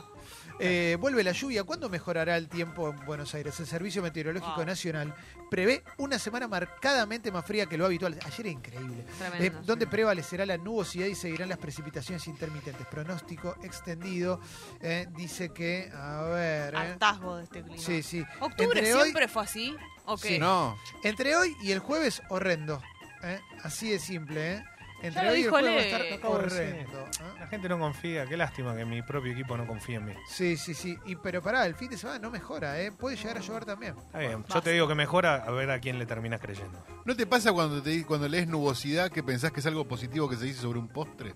Eh, 0.60 0.98
vuelve 1.00 1.24
la 1.24 1.32
lluvia. 1.34 1.64
¿Cuándo 1.64 1.90
mejorará 1.90 2.36
el 2.38 2.48
tiempo 2.50 2.90
en 2.90 3.06
Buenos 3.06 3.34
Aires? 3.36 3.60
El 3.60 3.68
Servicio 3.68 4.02
Meteorológico 4.02 4.56
Wow. 4.56 4.66
Nacional 4.66 5.14
prevé 5.52 5.84
una 5.98 6.18
semana 6.20 6.48
marcadamente 6.48 7.32
más 7.32 7.46
fría 7.46 7.66
que 7.68 7.78
lo 7.78 7.86
habitual. 7.86 8.18
Ayer 8.26 8.40
era 8.42 8.50
increíble. 8.50 9.06
Tremendo, 9.20 9.46
Eh, 9.60 9.62
donde 9.66 9.86
sí. 9.86 9.92
prevalecerá 9.92 10.46
la 10.46 10.58
nubosidad 10.58 11.06
y 11.08 11.16
seguirán 11.16 11.50
las 11.50 11.58
precipitaciones 11.60 12.28
intermitentes. 12.28 12.86
Pronóstico 12.88 13.56
extendido. 13.64 14.40
eh, 14.82 15.08
dice 15.16 15.50
que, 15.54 15.92
a 15.94 16.22
ver. 16.24 16.74
eh, 16.76 16.98
de 16.98 17.44
este 17.44 17.62
clima. 17.64 17.78
sí, 17.82 18.02
sí. 18.04 18.26
¿Octubre 18.40 18.80
Entre 18.80 18.94
hoy- 18.96 19.02
siempre 19.04 19.28
fue 19.28 19.44
así? 19.44 19.76
¿O 20.06 20.18
qué? 20.18 20.28
Sí. 20.30 20.40
No, 20.40 20.78
Entre 21.04 21.36
hoy 21.36 21.56
y 21.62 21.72
el 21.72 21.80
jueves, 21.80 22.22
horrendo. 22.30 22.82
¿eh? 23.24 23.40
Así 23.64 23.90
de 23.92 24.00
simple, 24.00 24.54
¿eh? 24.56 24.64
Entre 25.02 25.24
lo 25.24 25.30
hoy 25.30 25.36
y 25.36 25.38
el 25.42 25.44
dijo 25.44 25.52
va 25.54 25.60
a 25.60 25.78
estar 25.80 26.26
horrendo. 26.26 27.00
¿eh? 27.02 27.10
La 27.40 27.48
gente 27.48 27.70
no 27.70 27.78
confía, 27.80 28.26
qué 28.26 28.36
lástima 28.36 28.76
que 28.76 28.84
mi 28.84 29.02
propio 29.04 29.32
equipo 29.32 29.56
no 29.56 29.68
confía 29.68 29.98
en 29.98 30.06
mí. 30.06 30.14
Sí, 30.28 30.58
sí, 30.58 30.74
sí. 30.74 30.98
Y, 31.06 31.16
pero 31.16 31.42
pará, 31.42 31.66
el 31.68 31.76
fin 31.76 31.90
de 31.90 31.98
semana 31.98 32.20
no 32.20 32.32
mejora, 32.32 32.82
¿eh? 32.82 32.92
Puede 32.92 33.16
llegar 33.16 33.38
a 33.38 33.42
llover 33.42 33.66
también. 33.66 33.96
Está 33.98 34.20
bien, 34.20 34.44
yo 34.52 34.62
te 34.62 34.72
digo 34.72 34.88
que 34.88 34.96
mejora, 34.96 35.36
a 35.36 35.52
ver 35.52 35.70
a 35.70 35.80
quién 35.80 36.00
le 36.00 36.06
terminas 36.06 36.42
creyendo. 36.42 36.84
¿no 37.06 37.16
te 37.16 37.26
pasa 37.28 37.54
cuando 37.54 37.82
te 37.82 38.04
cuando 38.06 38.28
lees 38.28 38.48
nubosidad 38.48 39.12
que 39.12 39.22
pensás 39.24 39.52
que 39.52 39.60
es 39.60 39.66
algo 39.68 39.88
positivo 39.88 40.28
que 40.28 40.36
se 40.36 40.46
dice 40.46 40.62
sobre 40.62 40.80
un 40.80 40.88
postre? 40.88 41.34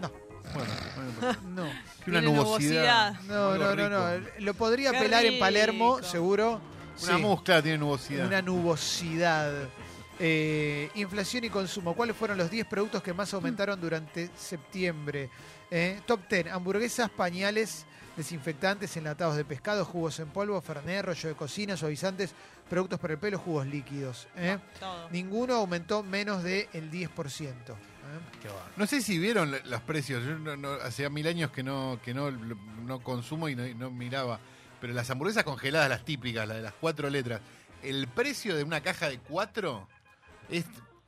No. 0.00 0.10
Bueno, 0.54 0.70
bueno, 1.20 1.38
No. 1.54 1.62
una 2.06 2.20
nubosidad. 2.22 3.12
nubosidad. 3.12 3.20
No, 3.28 3.56
no, 3.58 3.74
no, 3.74 3.88
no. 3.90 4.26
Lo 4.38 4.54
podría 4.54 4.92
Qué 4.92 4.98
pelar 5.00 5.24
en 5.26 5.38
Palermo, 5.38 6.02
seguro. 6.02 6.60
Una 7.02 7.16
Sí, 7.16 7.22
muscla 7.22 7.62
tiene 7.62 7.78
nubosidad. 7.78 8.26
una 8.26 8.42
nubosidad. 8.42 9.52
Eh, 10.20 10.90
inflación 10.94 11.44
y 11.44 11.50
consumo. 11.50 11.94
¿Cuáles 11.94 12.16
fueron 12.16 12.38
los 12.38 12.50
10 12.50 12.66
productos 12.66 13.02
que 13.02 13.12
más 13.12 13.32
aumentaron 13.34 13.80
durante 13.80 14.30
septiembre? 14.36 15.30
Eh, 15.70 16.00
top 16.06 16.20
10. 16.28 16.48
Hamburguesas, 16.48 17.08
pañales, 17.10 17.86
desinfectantes, 18.16 18.96
enlatados 18.96 19.36
de 19.36 19.44
pescado, 19.44 19.84
jugos 19.84 20.18
en 20.18 20.28
polvo, 20.28 20.60
fernet, 20.60 21.04
rollo 21.04 21.28
de 21.28 21.34
cocina, 21.36 21.76
suavizantes, 21.76 22.32
productos 22.68 22.98
para 22.98 23.12
el 23.14 23.18
pelo, 23.20 23.38
jugos 23.38 23.66
líquidos. 23.66 24.26
eh. 24.36 24.58
Ninguno 25.12 25.54
aumentó 25.54 26.02
menos 26.02 26.42
del 26.42 26.66
10%. 26.90 27.72
eh. 27.72 27.76
Qué. 28.42 28.48
No 28.76 28.86
sé 28.86 29.02
si 29.02 29.18
vieron 29.18 29.54
los 29.66 29.80
precios. 29.82 30.24
Yo 30.24 30.38
no, 30.38 30.56
no- 30.56 30.72
hacía 30.74 31.10
mil 31.10 31.26
años 31.28 31.50
que 31.52 31.62
no 31.62 32.00
que 32.04 32.12
no, 32.14 32.30
no 32.30 33.00
consumo 33.00 33.48
y 33.48 33.54
no, 33.54 33.66
y 33.66 33.74
no 33.74 33.90
miraba. 33.90 34.40
Pero 34.80 34.92
las 34.94 35.10
hamburguesas 35.10 35.44
congeladas, 35.44 35.88
las 35.90 36.04
típicas, 36.04 36.46
las 36.48 36.56
de 36.56 36.62
las 36.62 36.72
cuatro 36.72 37.08
letras, 37.10 37.40
el 37.82 38.08
precio 38.08 38.56
de 38.56 38.62
una 38.64 38.80
caja 38.80 39.08
de 39.08 39.18
cuatro 39.18 39.86
es 40.48 40.64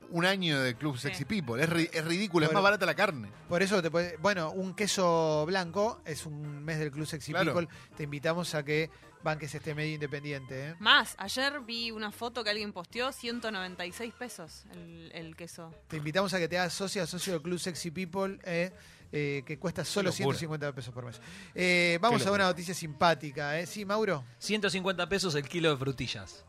un 0.09 0.25
año 0.25 0.59
de 0.61 0.75
Club 0.75 0.95
Sí. 0.97 1.03
Sexy 1.03 1.23
People. 1.25 1.63
Es, 1.63 1.69
ri- 1.69 1.89
es 1.93 2.03
ridículo, 2.03 2.45
es 2.45 2.51
más 2.51 2.61
barata 2.61 2.85
la 2.85 2.95
carne. 2.95 3.29
Por 3.47 3.61
eso 3.63 3.81
te 3.81 3.89
puede- 3.89 4.17
bueno, 4.17 4.51
un 4.51 4.73
queso 4.75 5.45
blanco 5.45 6.01
es 6.05 6.25
un 6.25 6.63
mes 6.65 6.79
del 6.79 6.91
Club 6.91 7.05
Sexy 7.07 7.31
Claro. 7.31 7.53
People. 7.53 7.73
Te 7.95 8.03
invitamos 8.03 8.53
a 8.55 8.63
que 8.63 8.89
banques 9.23 9.53
este 9.55 9.73
medio 9.75 9.93
independiente. 9.93 10.69
¿eh? 10.69 10.75
Más, 10.79 11.15
ayer 11.17 11.61
vi 11.61 11.91
una 11.91 12.11
foto 12.11 12.43
que 12.43 12.49
alguien 12.49 12.73
posteó, 12.73 13.11
196 13.11 14.13
pesos 14.15 14.65
el, 14.73 15.11
el 15.13 15.35
queso. 15.37 15.73
Te 15.87 15.97
invitamos 15.97 16.33
a 16.33 16.39
que 16.39 16.47
te 16.49 16.57
hagas 16.57 16.73
socio, 16.73 17.05
socio 17.07 17.33
del 17.33 17.41
Club 17.41 17.59
Sexy 17.59 17.91
People, 17.91 18.37
eh, 18.43 18.73
eh, 19.13 19.43
que 19.45 19.59
cuesta 19.59 19.85
solo 19.85 20.11
Qué 20.11 20.23
locura. 20.23 20.37
150 20.39 20.73
pesos 20.73 20.93
por 20.93 21.05
mes. 21.05 21.21
Eh, 21.55 21.99
vamos 22.01 22.21
Qué 22.23 22.27
a 22.27 22.31
una 22.31 22.45
noticia 22.45 22.73
simpática. 22.73 23.59
¿eh? 23.59 23.65
Sí, 23.67 23.85
Mauro, 23.85 24.23
150 24.39 25.07
pesos 25.07 25.35
el 25.35 25.47
kilo 25.47 25.69
de 25.69 25.77
frutillas. 25.77 26.43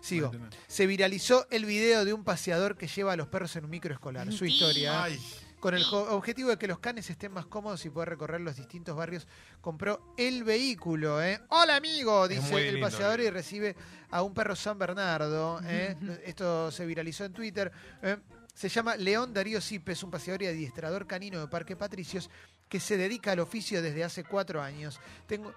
Sigo. 0.00 0.30
Se 0.66 0.86
viralizó 0.86 1.46
el 1.50 1.64
video 1.64 2.04
de 2.04 2.12
un 2.12 2.24
paseador 2.24 2.76
que 2.76 2.86
lleva 2.86 3.12
a 3.12 3.16
los 3.16 3.28
perros 3.28 3.54
en 3.56 3.64
un 3.64 3.70
microescolar. 3.70 4.32
Su 4.32 4.44
historia. 4.44 5.04
Ay, 5.04 5.20
Con 5.60 5.74
el 5.74 5.84
objetivo 5.92 6.50
de 6.50 6.58
que 6.58 6.68
los 6.68 6.78
canes 6.78 7.10
estén 7.10 7.32
más 7.32 7.46
cómodos 7.46 7.84
y 7.84 7.90
poder 7.90 8.10
recorrer 8.10 8.40
los 8.40 8.56
distintos 8.56 8.96
barrios, 8.96 9.26
compró 9.60 10.14
el 10.16 10.44
vehículo. 10.44 11.22
¿eh? 11.22 11.40
Hola 11.48 11.76
amigo, 11.76 12.28
dice 12.28 12.54
el 12.54 12.74
lindo, 12.74 12.86
paseador 12.86 13.20
y 13.20 13.30
recibe 13.30 13.74
a 14.10 14.22
un 14.22 14.34
perro 14.34 14.54
San 14.54 14.78
Bernardo. 14.78 15.60
¿eh? 15.64 15.96
Esto 16.24 16.70
se 16.70 16.86
viralizó 16.86 17.24
en 17.24 17.32
Twitter. 17.32 17.72
¿eh? 18.02 18.16
Se 18.54 18.68
llama 18.68 18.96
León 18.96 19.32
Darío 19.32 19.60
Cipes, 19.60 20.02
un 20.02 20.10
paseador 20.10 20.42
y 20.42 20.46
adiestrador 20.46 21.06
canino 21.06 21.40
de 21.40 21.48
Parque 21.48 21.76
Patricios 21.76 22.28
que 22.68 22.80
se 22.80 22.96
dedica 22.96 23.32
al 23.32 23.40
oficio 23.40 23.82
desde 23.82 24.04
hace 24.04 24.24
cuatro 24.24 24.62
años. 24.62 25.00
Tengo, 25.26 25.54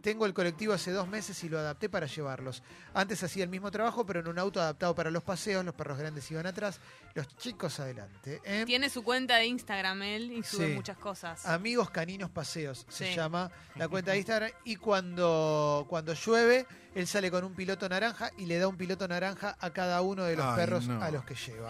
Tengo 0.00 0.24
el 0.26 0.32
colectivo 0.34 0.72
hace 0.72 0.90
dos 0.90 1.06
meses 1.08 1.42
y 1.44 1.48
lo 1.48 1.58
adapté 1.58 1.88
para 1.88 2.06
llevarlos. 2.06 2.62
Antes 2.94 3.22
hacía 3.22 3.44
el 3.44 3.50
mismo 3.50 3.70
trabajo, 3.70 4.06
pero 4.06 4.20
en 4.20 4.28
un 4.28 4.38
auto 4.38 4.60
adaptado 4.60 4.94
para 4.94 5.10
los 5.10 5.22
paseos. 5.22 5.64
Los 5.64 5.74
perros 5.74 5.98
grandes 5.98 6.30
iban 6.30 6.46
atrás, 6.46 6.80
los 7.14 7.26
chicos 7.36 7.78
adelante. 7.80 8.40
¿eh? 8.44 8.62
Tiene 8.66 8.88
su 8.88 9.02
cuenta 9.02 9.36
de 9.36 9.46
Instagram 9.46 10.02
él 10.02 10.32
y 10.32 10.42
sube 10.42 10.68
Sí. 10.68 10.72
muchas 10.74 10.96
cosas. 10.98 11.44
Amigos 11.46 11.90
Caninos 11.90 12.30
Paseos 12.30 12.86
se 12.88 13.08
Sí. 13.08 13.14
llama 13.14 13.50
la 13.74 13.88
cuenta 13.88 14.12
de 14.12 14.18
Instagram. 14.18 14.50
Y 14.64 14.76
cuando, 14.76 15.86
cuando 15.88 16.14
llueve, 16.14 16.66
él 16.94 17.06
sale 17.06 17.30
con 17.30 17.44
un 17.44 17.54
piloto 17.54 17.88
naranja 17.88 18.30
y 18.38 18.46
le 18.46 18.58
da 18.58 18.68
un 18.68 18.76
piloto 18.76 19.06
naranja 19.06 19.56
a 19.60 19.70
cada 19.70 20.00
uno 20.02 20.24
de 20.24 20.36
los 20.36 20.46
Ay, 20.46 20.56
perros 20.56 20.86
no. 20.86 21.02
a 21.02 21.10
los 21.10 21.24
que 21.24 21.34
lleva. 21.34 21.68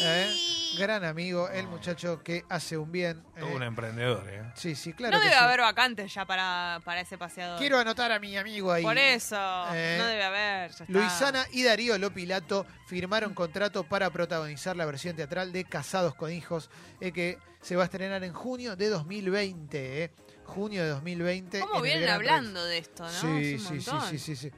¿Eh? 0.00 0.34
Gran 0.78 1.02
amigo, 1.04 1.48
el 1.48 1.66
muchacho 1.66 2.22
que 2.22 2.44
hace 2.48 2.76
un 2.76 2.92
bien. 2.92 3.22
Todo 3.38 3.48
¿eh? 3.48 3.54
un 3.56 3.62
emprendedor, 3.62 4.28
¿eh? 4.28 4.42
Sí, 4.54 4.74
sí, 4.74 4.92
claro. 4.92 5.16
no 5.16 5.20
que 5.22 5.28
debe 5.28 5.38
sí. 5.38 5.44
haber 5.44 5.60
vacantes 5.60 6.12
ya 6.14 6.24
para, 6.26 6.80
para 6.84 7.00
ese 7.00 7.16
paseador. 7.18 7.58
Quiero 7.58 7.78
anotar 7.78 8.12
a 8.12 8.18
mi 8.18 8.36
amigo 8.36 8.70
ahí. 8.70 8.82
Por 8.84 8.98
eso, 8.98 9.36
Eh, 9.72 9.96
no 9.98 10.06
debe 10.06 10.22
haber. 10.24 10.70
ya 10.70 10.84
está. 10.84 10.84
Luisana 10.88 11.46
y 11.52 11.62
Darío 11.64 11.96
Lopilato 11.98 12.66
firmaron 12.86 13.34
contrato 13.34 13.84
para 13.84 14.10
protagonizar 14.10 14.76
la 14.76 14.84
versión 14.86 15.16
teatral 15.16 15.52
de 15.52 15.64
Casados 15.64 16.14
con 16.14 16.30
Hijos, 16.32 16.70
eh, 17.00 17.12
que 17.12 17.38
se 17.60 17.74
va 17.74 17.82
a 17.82 17.86
estrenar 17.86 18.22
en 18.22 18.32
junio 18.32 18.76
de 18.76 18.88
2020. 18.88 20.04
eh. 20.04 20.10
Junio 20.44 20.82
de 20.82 20.88
2020. 20.90 21.60
¿Cómo 21.60 21.82
vienen 21.82 22.08
hablando 22.08 22.64
de 22.64 22.78
esto, 22.78 23.02
no? 23.04 23.10
Sí, 23.10 23.54
Es 23.54 23.66
un 23.70 23.80
sí, 23.82 23.90
sí, 24.10 24.18
sí, 24.18 24.36
sí. 24.36 24.50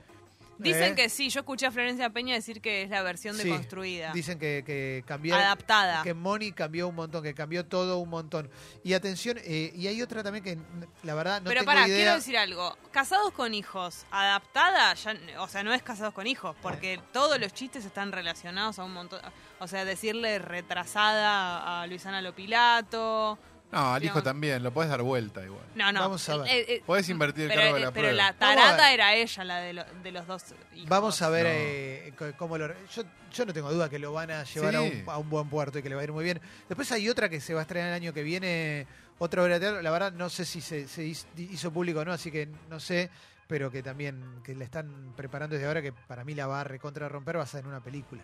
Dicen 0.63 0.93
Eh, 0.93 0.95
que 0.95 1.09
sí, 1.09 1.29
yo 1.31 1.41
escuché 1.41 1.67
a 1.67 1.71
Florencia 1.71 2.11
Peña 2.11 2.35
decir 2.35 2.61
que 2.61 2.83
es 2.83 2.91
la 2.91 3.03
versión 3.03 3.37
sí, 3.37 3.45
deconstruida. 3.45 4.13
Dicen 4.13 4.39
que, 4.39 4.63
que 4.65 5.03
cambió. 5.07 5.35
Adaptada. 5.35 6.03
Que 6.03 6.15
Moni 6.15 6.53
cambió 6.53 6.89
un 6.89 6.95
montón, 6.95 7.23
que 7.23 7.35
cambió 7.35 7.65
todo 7.67 7.99
un 7.99 8.11
montón. 8.11 8.51
Y 8.85 8.93
atención, 8.93 9.39
eh, 9.45 9.73
y 9.75 9.87
hay 9.87 10.01
otra 10.03 10.23
también 10.23 10.45
que 10.45 10.59
la 11.03 11.15
verdad 11.15 11.41
no 11.41 11.49
Pero 11.49 11.61
tengo 11.61 11.73
pará, 11.73 11.87
idea. 11.87 11.97
quiero 11.97 12.15
decir 12.15 12.37
algo. 12.37 12.77
Casados 12.91 13.33
con 13.33 13.55
hijos, 13.55 14.05
adaptada, 14.11 14.93
ya, 14.95 15.15
o 15.39 15.49
sea, 15.49 15.63
no 15.63 15.73
es 15.73 15.83
casados 15.83 16.13
con 16.15 16.27
hijos, 16.27 16.55
porque 16.63 17.01
todos 17.13 17.39
los 17.41 17.53
chistes 17.53 17.85
están 17.85 18.13
relacionados 18.13 18.79
a 18.79 18.85
un 18.85 18.93
montón. 18.93 19.21
O 19.59 19.67
sea, 19.69 19.85
decirle 19.85 20.39
retrasada 20.39 21.83
a 21.83 21.87
Luisana 21.87 22.21
Lopilato. 22.23 23.39
No, 23.73 23.95
al 23.95 24.03
hijo 24.03 24.21
también, 24.23 24.63
lo 24.65 24.73
puedes 24.73 24.91
dar 24.91 25.01
vuelta 25.03 25.45
igual. 25.45 25.63
No, 25.77 25.93
no. 25.93 26.01
Vamos 26.01 26.29
a 26.29 26.39
ver. 26.39 26.49
eh, 26.49 26.65
eh, 26.69 26.83
Podés 26.85 27.09
invertir 27.09 27.45
el 27.45 27.49
pero, 27.51 27.61
cargo 27.63 27.75
de 27.77 27.81
eh, 27.81 27.85
la 27.85 27.93
pero 27.93 28.09
prueba. 28.09 28.17
la 28.17 28.33
Vamos 28.33 28.37
a 28.37 28.67
tarada 28.67 28.85
ver. 28.85 28.95
era 28.95 29.15
ella, 29.15 29.45
la 29.45 29.57
de, 29.61 29.73
lo- 29.73 29.85
de 30.03 30.11
los 30.13 30.27
dos 30.27 30.45
hijos. 30.75 30.89
Vamos 30.89 31.23
a 31.23 31.29
ver 31.31 31.45
No. 31.45 31.51
eh, 31.53 32.13
co- 32.19 32.33
cómo 32.37 32.59
lo. 32.59 32.67
Yo, 32.69 33.03
yo 33.33 33.47
no 33.47 33.53
tengo 33.53 33.73
duda 33.73 33.89
que 33.89 33.99
lo 34.01 34.13
van 34.13 34.31
a 34.33 34.43
llevar 34.43 34.75
a, 34.75 34.83
un, 34.83 35.05
a 35.07 35.19
un 35.19 35.31
buen 35.31 35.49
puerto 35.49 35.79
y 35.79 35.83
que 35.83 35.89
le 35.89 35.95
va 35.95 36.01
a 36.01 36.05
ir 36.05 36.13
muy 36.13 36.25
bien. 36.25 36.41
Después 36.69 36.91
hay 36.91 37.09
otra 37.09 37.29
que 37.29 37.41
se 37.41 37.55
va 37.55 37.61
a 37.61 37.63
estrenar 37.63 37.91
el 37.91 37.95
año 37.95 38.13
que 38.13 38.25
viene, 38.25 38.89
otra 39.19 39.43
obra 39.43 39.55
de 39.55 39.61
teatro. 39.61 39.83
La 39.83 39.91
verdad, 39.93 40.13
no 40.13 40.29
sé 40.31 40.45
si 40.45 40.61
se, 40.61 40.89
se 40.89 41.05
hiz- 41.07 41.27
hizo 41.37 41.73
público 41.73 42.01
o 42.01 42.05
no, 42.05 42.13
así 42.13 42.31
que 42.33 42.49
no 42.69 42.81
sé. 42.81 43.09
Pero 43.47 43.69
que 43.71 43.83
también 43.83 44.41
que 44.45 44.55
le 44.55 44.65
están 44.65 45.13
preparando 45.17 45.55
desde 45.55 45.67
ahora, 45.67 45.83
que 45.83 45.93
para 45.93 46.25
mí 46.25 46.35
la 46.35 46.47
va 46.47 46.61
a 46.61 46.65
recontra 46.65 47.09
romper, 47.09 47.37
va 47.39 47.43
a 47.43 47.47
ser 47.47 47.61
en 47.61 47.67
una 47.67 47.81
película. 47.81 48.23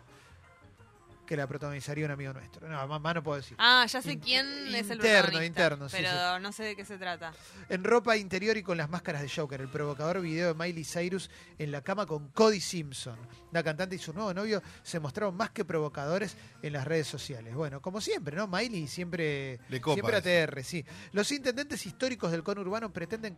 Que 1.26 1.36
la 1.36 1.46
protagonizaría 1.48 2.04
un 2.04 2.12
amigo 2.12 2.32
nuestro. 2.32 2.68
No, 2.68 2.86
más, 2.86 3.00
más 3.00 3.14
no 3.16 3.22
puedo 3.22 3.38
decir. 3.38 3.56
Ah, 3.58 3.84
ya 3.88 4.00
sé 4.00 4.12
In- 4.12 4.20
quién 4.20 4.46
es 4.74 4.88
el 4.90 4.96
interno, 4.98 5.42
interno, 5.42 5.88
sí, 5.88 5.96
Pero 5.98 6.38
no 6.38 6.52
sé 6.52 6.62
de 6.62 6.76
qué 6.76 6.84
se 6.84 6.98
trata. 6.98 7.32
En 7.68 7.82
ropa 7.82 8.16
interior 8.16 8.56
y 8.56 8.62
con 8.62 8.76
las 8.76 8.88
máscaras 8.88 9.22
de 9.22 9.28
Joker, 9.28 9.60
el 9.60 9.68
provocador 9.68 10.20
video 10.20 10.48
de 10.48 10.54
Miley 10.54 10.84
Cyrus 10.84 11.28
en 11.58 11.72
la 11.72 11.82
cama 11.82 12.06
con 12.06 12.28
Cody 12.28 12.60
Simpson. 12.60 13.18
La 13.50 13.62
cantante 13.64 13.96
y 13.96 13.98
su 13.98 14.12
nuevo 14.12 14.32
novio 14.32 14.62
se 14.84 15.00
mostraron 15.00 15.36
más 15.36 15.50
que 15.50 15.64
provocadores 15.64 16.36
en 16.62 16.72
las 16.72 16.86
redes 16.86 17.08
sociales. 17.08 17.54
Bueno, 17.54 17.80
como 17.82 18.00
siempre, 18.00 18.36
¿no? 18.36 18.46
Miley 18.46 18.86
siempre, 18.86 19.58
Le 19.68 19.80
copa 19.80 19.94
siempre 19.94 20.18
eso. 20.18 20.48
ATR, 20.50 20.62
sí. 20.62 20.84
Los 21.12 21.32
intendentes 21.32 21.84
históricos 21.86 22.30
del 22.30 22.44
conurbano 22.44 22.92
pretenden 22.92 23.36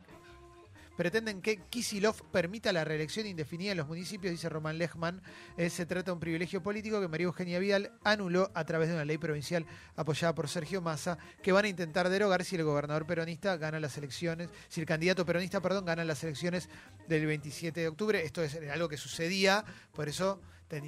pretenden 0.99 1.43
que 1.43 1.59
Kisilov 1.71 2.25
permita 2.33 2.73
la 2.73 2.83
reelección 2.83 3.25
indefinida 3.25 3.71
en 3.71 3.79
los 3.79 3.87
municipios, 3.87 4.33
dice 4.33 4.49
Román 4.49 4.79
Lechman. 4.79 5.23
Eh, 5.57 5.71
se 5.71 5.87
trata 5.87 6.07
de 6.07 6.15
un 6.15 6.19
privilegio 6.19 6.61
político 6.61 7.01
que 7.01 7.07
María 7.07 7.27
Eugenia 7.27 7.61
Vidal 7.61 7.93
anuló 8.03 8.51
a 8.53 8.65
través 8.65 8.89
de 8.89 8.97
una 8.97 9.05
ley 9.05 9.17
provincial 9.17 9.65
apoyada 9.95 10.35
por 10.35 10.49
Sergio 10.49 10.83
Massa, 10.83 11.17
que 11.41 11.53
van 11.53 11.67
a 11.67 11.69
intentar 11.69 12.09
derogar 12.09 12.45
si 12.45 12.57
el 12.57 12.65
gobernador 12.65 13.07
peronista 13.07 13.57
gana 13.57 13.79
las 13.79 13.97
elecciones, 13.97 14.51
si 14.69 14.81
el 14.81 14.89
candidato 14.89 15.25
peronista, 15.25 15.61
perdón, 15.61 15.85
gana 15.85 16.05
las 16.05 16.25
elecciones 16.25 16.69
del 17.07 17.27
27 17.27 17.79
de 17.81 17.87
octubre. 17.87 18.25
Esto 18.25 18.43
es 18.43 18.59
algo 18.69 18.89
que 18.89 18.97
sucedía, 18.97 19.65
por 19.95 20.09
eso 20.09 20.41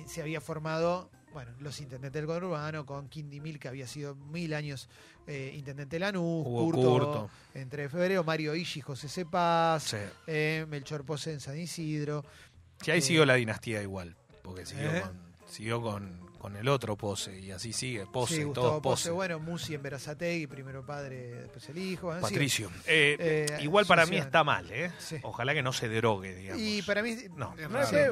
se 0.07 0.23
había 0.23 0.41
formado, 0.41 1.09
bueno, 1.33 1.53
los 1.61 1.81
intendentes 1.81 2.21
del 2.21 2.27
conurbano, 2.27 2.85
con 2.85 3.09
Quindimil, 3.09 3.59
que 3.59 3.69
había 3.69 3.87
sido 3.87 4.15
mil 4.15 4.53
años 4.55 4.89
eh, 5.27 5.53
intendente 5.57 5.97
de 5.97 6.01
Lanús, 6.01 6.45
Curto, 6.45 6.81
Curto. 6.81 7.31
entre 7.55 7.89
febrero, 7.89 8.25
Mario 8.25 8.55
Ishi, 8.55 8.81
José 8.81 9.09
Cepaz, 9.09 9.85
Sí. 9.85 9.97
eh, 10.27 10.67
Melchor 10.69 11.05
Pose 11.05 11.33
en 11.33 11.41
San 11.41 11.57
Isidro. 11.59 12.25
Sí, 12.83 12.91
ahí 12.91 12.99
Eh, 12.99 13.03
siguió 13.03 13.25
la 13.27 13.35
dinastía 13.35 13.83
igual. 13.83 14.17
Porque 14.43 14.67
siguió, 14.67 14.91
¿Eh? 14.91 15.03
con, 15.03 15.21
siguió 15.49 15.81
con, 15.83 16.30
con 16.41 16.57
el 16.57 16.67
otro 16.69 16.97
Pose 16.97 17.39
y 17.39 17.51
así 17.51 17.73
sigue. 17.73 18.07
Pose, 18.07 18.37
sí, 18.37 18.43
Gustavo 18.45 18.81
Pose, 18.83 19.03
Pose. 19.05 19.11
bueno, 19.11 19.39
Musi 19.39 19.75
en 19.75 19.83
Verazategui, 19.83 20.47
primero 20.47 20.85
padre, 20.85 21.43
después 21.43 21.69
el 21.69 21.79
hijo. 21.79 22.09
Patricio. 22.21 22.71
Eh, 22.87 23.17
Eh, 23.21 23.59
igual 23.63 23.85
para 23.87 24.07
mí 24.07 24.17
está 24.17 24.43
mal, 24.43 24.69
¿eh? 24.73 24.91
Sí. 24.99 25.17
Ojalá 25.23 25.53
que 25.55 25.63
no 25.63 25.73
se 25.73 25.89
derogue, 25.89 26.35
digamos. 26.35 26.63
Y 26.63 26.83
para 26.83 27.03
mí, 27.03 27.15
No, 27.37 27.55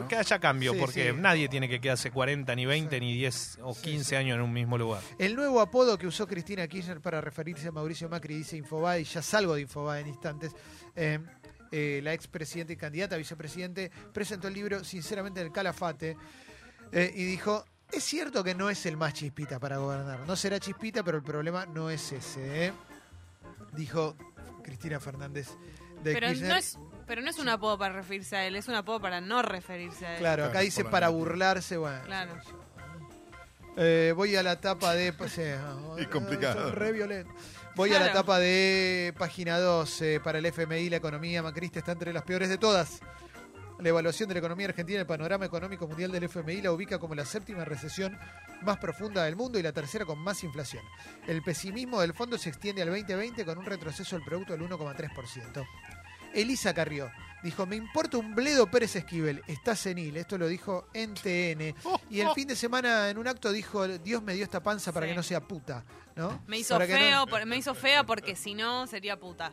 que, 0.09 0.17
haya 0.17 0.39
cambio, 0.39 0.77
porque 0.79 1.13
nadie 1.13 1.49
tiene 1.49 1.69
que 1.69 1.81
quedarse 1.81 2.11
40, 2.11 2.55
ni 2.55 2.67
20, 2.67 2.97
Sí. 2.97 3.01
ni 3.01 3.15
10 3.15 3.59
o 3.63 3.75
Sí, 3.75 3.83
15 3.83 4.05
sí. 4.11 4.15
años 4.17 4.37
en 4.37 4.43
un 4.43 4.53
mismo 4.53 4.77
lugar. 4.79 5.03
el 5.19 5.35
nuevo 5.35 5.61
apodo 5.61 5.97
que 5.97 6.07
usó 6.07 6.27
Cristina 6.27 6.69
Kirchner 6.69 7.01
para 7.01 7.21
referirse 7.21 7.69
a 7.69 7.73
Mauricio 7.73 8.09
Macri, 8.09 8.35
dice 8.37 8.57
Infobae, 8.59 9.01
y 9.01 9.05
ya 9.05 9.23
salgo 9.23 9.55
de 9.55 9.63
Infobae 9.63 10.03
en 10.03 10.09
instantes. 10.09 10.53
eh, 10.95 11.19
eh, 11.71 12.01
la 12.03 12.15
expresidenta 12.15 12.73
y 12.73 12.77
candidata 12.77 13.15
a 13.15 13.19
vicepresidente 13.19 13.91
presentó 14.13 14.49
el 14.49 14.55
libro 14.55 14.83
Sinceramente 14.85 15.41
en 15.41 15.47
el 15.49 15.53
Calafate 15.53 16.17
eh, 16.93 17.13
y 17.15 17.25
dijo, 17.25 17.65
es 17.93 18.05
cierto 18.05 18.45
que 18.45 18.55
no 18.55 18.71
es 18.71 18.85
el 18.87 18.97
más 18.97 19.15
chispita 19.15 19.59
para 19.59 19.79
gobernar. 19.79 20.21
No 20.27 20.37
será 20.37 20.59
chispita, 20.61 21.03
pero 21.03 21.19
el 21.19 21.25
problema 21.25 21.67
no 21.67 21.91
es 21.91 22.13
ese. 22.13 22.67
¿eh?". 22.67 22.73
Dijo 23.73 24.17
Cristina 24.63 25.01
Fernández 25.01 25.49
de 26.03 26.13
Pero 26.15 26.29
Kirchner. 26.29 26.49
no, 26.51 26.57
es, 26.57 26.79
pero 27.07 27.23
no 27.23 27.31
es 27.31 27.39
un 27.39 27.49
apodo 27.49 27.79
para 27.79 27.95
referirse 27.95 28.37
a 28.37 28.47
él, 28.47 28.57
es 28.57 28.69
un 28.69 28.75
apodo 28.75 29.01
para 29.01 29.21
no 29.21 29.43
referirse 29.43 30.07
a 30.07 30.13
él. 30.15 30.19
Claro, 30.19 30.45
acá 30.45 30.53
Claro, 30.53 30.65
dice 30.65 30.85
para 30.85 31.09
burlarse, 31.09 31.77
bueno. 31.77 32.03
Claro. 32.05 32.35
Eh, 33.77 34.13
voy 34.17 34.35
a 34.35 34.43
la 34.43 34.61
tapa 34.61 34.95
de. 34.95 35.13
pues, 35.13 35.39
eh, 35.39 35.57
Es 35.99 36.09
complicado. 36.09 36.73
Re 36.73 36.93
violento. 36.93 37.33
Voy 37.77 37.95
a 37.95 38.01
la 38.01 38.13
tapa 38.13 38.41
de 38.41 39.15
página 39.17 39.61
2 39.61 40.03
eh, 40.03 40.21
para 40.23 40.39
el 40.39 40.47
FMI. 40.47 40.91
La 40.91 40.97
economía 40.97 41.45
macrista 41.45 41.79
está 41.79 41.93
entre 41.93 42.13
las 42.13 42.25
peores 42.25 42.49
de 42.49 42.59
todas. 42.59 43.01
La 43.79 43.91
evaluación 43.91 44.29
de 44.29 44.35
la 44.35 44.39
economía 44.41 44.67
argentina, 44.69 44.99
el 45.01 45.07
panorama 45.07 45.45
económico 45.45 45.87
mundial 45.87 46.11
del 46.11 46.25
FMI 46.25 46.63
la 46.63 46.73
ubica 46.73 46.99
como 46.99 47.15
la 47.15 47.25
séptima 47.25 47.65
recesión 47.65 48.19
más 48.63 48.79
profunda 48.79 49.23
del 49.25 49.37
mundo 49.37 49.59
y 49.59 49.63
la 49.63 49.73
tercera 49.73 50.05
con 50.05 50.19
más 50.19 50.43
inflación. 50.43 50.83
El 51.29 51.43
pesimismo 51.43 52.01
del 52.01 52.13
fondo 52.13 52.37
se 52.39 52.49
extiende 52.49 52.83
al 52.83 52.89
2020 52.89 53.45
con 53.45 53.57
un 53.59 53.65
retroceso 53.65 54.17
del 54.17 54.25
producto 54.25 54.53
del 54.55 54.63
1,3%. 54.69 55.65
Elisa 56.35 56.75
Carrió 56.75 57.11
dijo, 57.43 57.67
me 57.67 57.77
importa 57.77 58.19
un 58.19 58.35
bledo 58.35 58.67
Pérez 58.69 58.97
Esquivel, 58.97 59.43
está 59.47 59.77
senil. 59.77 60.17
Esto 60.17 60.37
lo 60.39 60.49
dijo 60.49 60.89
en 60.93 61.15
TN. 61.15 61.75
Y 62.11 62.21
el 62.21 62.31
fin 62.35 62.49
de 62.49 62.57
semana 62.57 63.09
en 63.11 63.17
un 63.17 63.29
acto 63.29 63.53
dijo, 63.53 63.87
Dios 63.87 64.23
me 64.25 64.35
dio 64.35 64.43
esta 64.45 64.61
panza 64.63 64.93
para 64.93 65.07
Sí. 65.07 65.13
que 65.13 65.17
no 65.17 65.23
sea 65.23 65.41
puta. 65.41 65.85
¿no? 66.17 66.43
Me 66.49 66.59
hizo 66.59 66.75
Para 66.75 66.89
que 66.89 66.95
no- 66.95 66.99
feo, 66.99 67.27
por- 67.29 67.47
me 67.47 67.57
hizo 67.57 67.77
fea 67.77 68.03
porque 68.05 68.35
si 68.35 68.55
no 68.55 68.89
sería 68.89 69.17
puta. 69.21 69.53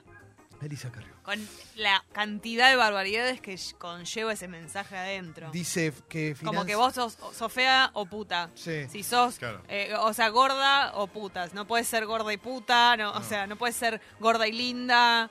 Elisa 0.62 0.92
Carrió. 0.92 1.14
Con 1.24 1.40
la 1.76 2.04
cantidad 2.14 2.70
de 2.70 2.76
barbaridades 2.76 3.42
que 3.42 3.60
conlleva 3.78 4.34
ese 4.34 4.48
mensaje 4.48 4.96
adentro. 4.98 5.50
Dice 5.52 5.94
que 6.10 6.36
Como 6.44 6.66
que 6.66 6.76
vos 6.76 6.94
sos, 6.94 7.18
sos 7.34 7.52
fea 7.52 7.90
o 7.94 8.06
puta. 8.06 8.50
Sí. 8.56 8.88
Si 8.90 9.04
sos, 9.04 9.38
Claro. 9.38 9.62
eh, 9.68 9.94
o 10.00 10.14
sea, 10.14 10.30
gorda 10.30 10.92
o 10.96 11.08
putas. 11.08 11.54
No 11.54 11.66
puedes 11.68 11.88
ser 11.88 12.06
gorda 12.06 12.32
y 12.34 12.38
puta, 12.38 12.96
no, 12.98 13.12
o 13.12 13.22
sea, 13.24 13.48
no 13.48 13.56
puedes 13.56 13.76
ser 13.76 14.02
gorda 14.20 14.48
y 14.48 14.52
linda. 14.52 15.30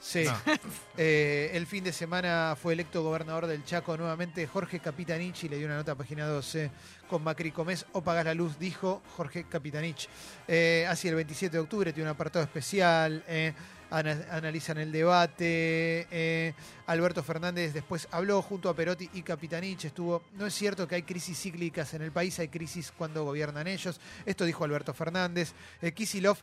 Sí. 0.00 0.24
No. 0.24 0.34
Eh, 0.96 1.50
el 1.54 1.66
fin 1.66 1.82
de 1.82 1.92
semana 1.92 2.56
fue 2.60 2.72
electo 2.74 3.02
gobernador 3.02 3.48
del 3.48 3.64
Chaco 3.64 3.96
nuevamente 3.96 4.46
Jorge 4.46 4.78
Capitanich 4.78 5.42
y 5.42 5.48
le 5.48 5.56
dio 5.58 5.66
una 5.66 5.74
nota 5.74 5.90
a 5.90 5.94
página 5.96 6.24
12 6.28 6.70
con 7.10 7.24
Macri 7.24 7.50
Comés 7.50 7.84
o 7.90 8.00
pagás 8.00 8.24
la 8.26 8.32
luz, 8.34 8.56
dijo 8.60 9.02
Jorge 9.16 9.42
Capitanich. 9.48 10.08
Eh, 10.46 10.86
hacia 10.88 11.08
el 11.10 11.16
27 11.16 11.56
de 11.56 11.60
octubre 11.60 11.92
tiene 11.92 12.08
un 12.08 12.14
apartado 12.14 12.44
especial, 12.44 13.24
eh, 13.26 13.52
ana- 13.98 14.26
analizan 14.30 14.78
el 14.78 14.92
debate. 14.92 16.06
eh, 16.10 16.54
Alberto 16.86 17.22
Fernández 17.22 17.72
después 17.72 18.08
habló 18.10 18.42
junto 18.42 18.68
a 18.68 18.74
Perotti 18.74 19.08
y 19.14 19.22
Capitanich. 19.22 19.84
Estuvo, 19.86 20.22
no 20.34 20.46
es 20.46 20.54
cierto 20.54 20.86
que 20.86 20.96
hay 20.96 21.02
crisis 21.02 21.38
cíclicas 21.38 21.94
en 21.94 22.02
el 22.02 22.12
país, 22.12 22.38
hay 22.38 22.48
crisis 22.48 22.92
cuando 22.96 23.24
gobiernan 23.24 23.66
ellos. 23.66 24.00
Esto 24.26 24.44
dijo 24.44 24.64
Alberto 24.64 24.92
Fernández. 24.92 25.52
Eh, 25.80 25.92
Kisilov 25.92 26.38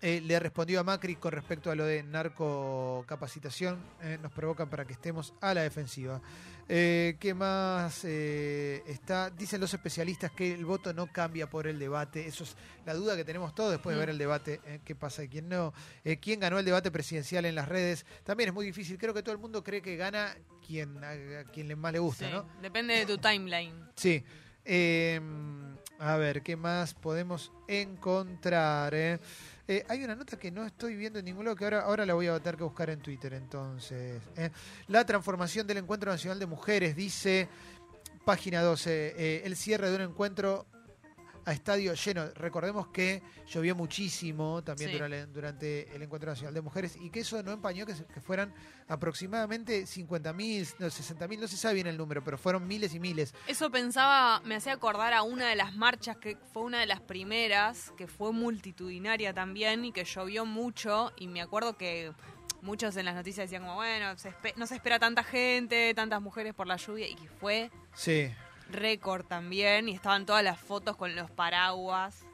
eh, 0.00 0.20
le 0.20 0.38
respondió 0.38 0.80
a 0.80 0.84
Macri 0.84 1.16
con 1.16 1.32
respecto 1.32 1.70
a 1.70 1.74
lo 1.74 1.84
de 1.86 2.02
narcocapacitación. 2.02 3.78
eh, 4.02 4.18
nos 4.22 4.32
provocan 4.32 4.68
para 4.68 4.84
que 4.84 4.92
estemos 4.92 5.32
a 5.40 5.54
la 5.54 5.62
defensiva. 5.62 6.20
Eh, 6.68 7.16
¿Qué 7.20 7.34
más 7.34 8.04
eh, 8.04 8.82
está? 8.86 9.30
Dicen 9.30 9.60
los 9.60 9.72
especialistas 9.74 10.30
que 10.32 10.52
el 10.52 10.64
voto 10.64 10.92
no 10.94 11.06
cambia 11.12 11.48
por 11.48 11.66
el 11.66 11.78
debate. 11.78 12.26
Eso 12.26 12.44
es 12.44 12.56
la 12.86 12.94
duda 12.94 13.16
que 13.16 13.24
tenemos 13.24 13.54
todos 13.54 13.70
después 13.72 13.94
de 13.96 14.00
ver 14.00 14.10
el 14.10 14.18
debate. 14.18 14.60
eh, 14.66 14.80
¿Qué 14.84 14.94
pasa 14.94 15.22
y 15.24 15.28
quién 15.28 15.48
no? 15.48 15.72
¿Quién 16.20 16.40
ganó 16.40 16.58
el 16.58 16.64
debate 16.64 16.90
presidencial 16.90 17.44
en 17.44 17.54
las 17.54 17.68
redes? 17.68 18.06
También 18.24 18.48
es 18.48 18.54
muy 18.54 18.66
difícil. 18.66 18.98
Creo 18.98 19.12
que 19.14 19.22
todo 19.22 19.34
el 19.34 19.40
mundo 19.40 19.62
cree 19.62 19.82
que 19.82 19.96
gana 19.96 20.34
quien, 20.66 21.02
a, 21.04 21.10
a 21.40 21.44
quien 21.44 21.68
le 21.68 21.76
más 21.76 21.92
le 21.92 21.98
gusta, 21.98 22.26
Sí, 22.26 22.32
¿no? 22.32 22.46
Depende 22.62 22.94
de 22.94 23.06
tu 23.06 23.18
timeline. 23.18 23.74
Sí. 23.96 24.24
Eh, 24.64 25.20
a 25.98 26.16
ver, 26.16 26.42
¿qué 26.42 26.56
más 26.56 26.94
podemos 26.94 27.52
encontrar? 27.68 29.20
Eh? 29.68 29.84
Hay 29.88 30.04
una 30.04 30.14
nota 30.14 30.38
que 30.38 30.50
no 30.50 30.64
estoy 30.64 30.96
viendo 30.96 31.18
en 31.18 31.24
ningún 31.24 31.44
lado, 31.44 31.56
que 31.56 31.64
ahora, 31.64 31.80
ahora 31.82 32.06
la 32.06 32.14
voy 32.14 32.26
a 32.26 32.38
tener 32.40 32.56
que 32.56 32.64
buscar 32.64 32.90
en 32.90 33.00
Twitter, 33.00 33.34
entonces. 33.34 34.20
eh. 34.36 34.50
La 34.88 35.04
transformación 35.04 35.66
del 35.66 35.78
Encuentro 35.78 36.10
Nacional 36.10 36.38
de 36.38 36.46
Mujeres, 36.46 36.96
dice 36.96 37.48
página 38.24 38.62
12, 38.62 39.14
eh, 39.16 39.42
el 39.44 39.56
cierre 39.56 39.90
de 39.90 39.96
un 39.96 40.02
encuentro 40.02 40.66
a 41.46 41.52
estadio 41.52 41.92
lleno. 41.94 42.26
Recordemos 42.34 42.88
que 42.88 43.22
llovió 43.46 43.74
muchísimo 43.76 44.62
también 44.64 44.90
Sí. 44.90 44.94
durante, 44.96 45.26
durante 45.26 45.94
el 45.94 46.02
Encuentro 46.02 46.30
Nacional 46.30 46.54
de 46.54 46.60
Mujeres 46.62 46.96
y 47.00 47.10
que 47.10 47.20
eso 47.20 47.42
no 47.42 47.52
empañó 47.52 47.84
que, 47.86 47.94
se- 47.94 48.06
que 48.06 48.20
fueran 48.20 48.54
aproximadamente 48.88 49.86
50.000, 49.86 50.74
no, 50.78 50.86
60.000, 50.90 51.38
no 51.40 51.46
se 51.48 51.56
sabe 51.56 51.74
bien 51.74 51.86
el 51.86 51.96
número, 51.98 52.24
pero 52.24 52.38
fueron 52.38 52.66
miles 52.66 52.94
y 52.94 53.00
miles. 53.00 53.34
Eso 53.46 53.70
pensaba, 53.70 54.40
me 54.44 54.56
hacía 54.56 54.72
acordar 54.72 55.12
a 55.12 55.22
una 55.22 55.48
de 55.48 55.56
las 55.56 55.74
marchas 55.76 56.16
que 56.16 56.36
fue 56.52 56.62
una 56.62 56.80
de 56.80 56.86
las 56.86 57.00
primeras, 57.00 57.92
que 57.96 58.06
fue 58.06 58.32
multitudinaria 58.32 59.34
también 59.34 59.84
y 59.84 59.92
que 59.92 60.04
llovió 60.04 60.46
mucho. 60.46 61.12
Y 61.16 61.28
me 61.28 61.42
acuerdo 61.42 61.76
que 61.76 62.12
muchos 62.62 62.96
en 62.96 63.04
las 63.04 63.14
noticias 63.14 63.44
decían 63.50 63.62
como, 63.62 63.74
bueno, 63.74 64.16
se 64.16 64.32
no 64.56 64.66
se 64.66 64.76
espera 64.76 64.98
tanta 64.98 65.22
gente, 65.22 65.92
tantas 65.94 66.22
mujeres 66.22 66.54
por 66.54 66.66
la 66.66 66.76
lluvia. 66.76 67.06
Y 67.06 67.14
que 67.14 67.28
fue 67.28 67.70
Sí. 67.94 68.30
Récord 68.70 69.24
también. 69.26 69.88
Y 69.88 69.94
estaban 69.94 70.26
todas 70.26 70.42
las 70.44 70.58
fotos 70.58 70.96
con 70.96 71.14
los 71.16 71.30
paraguas. 71.30 72.24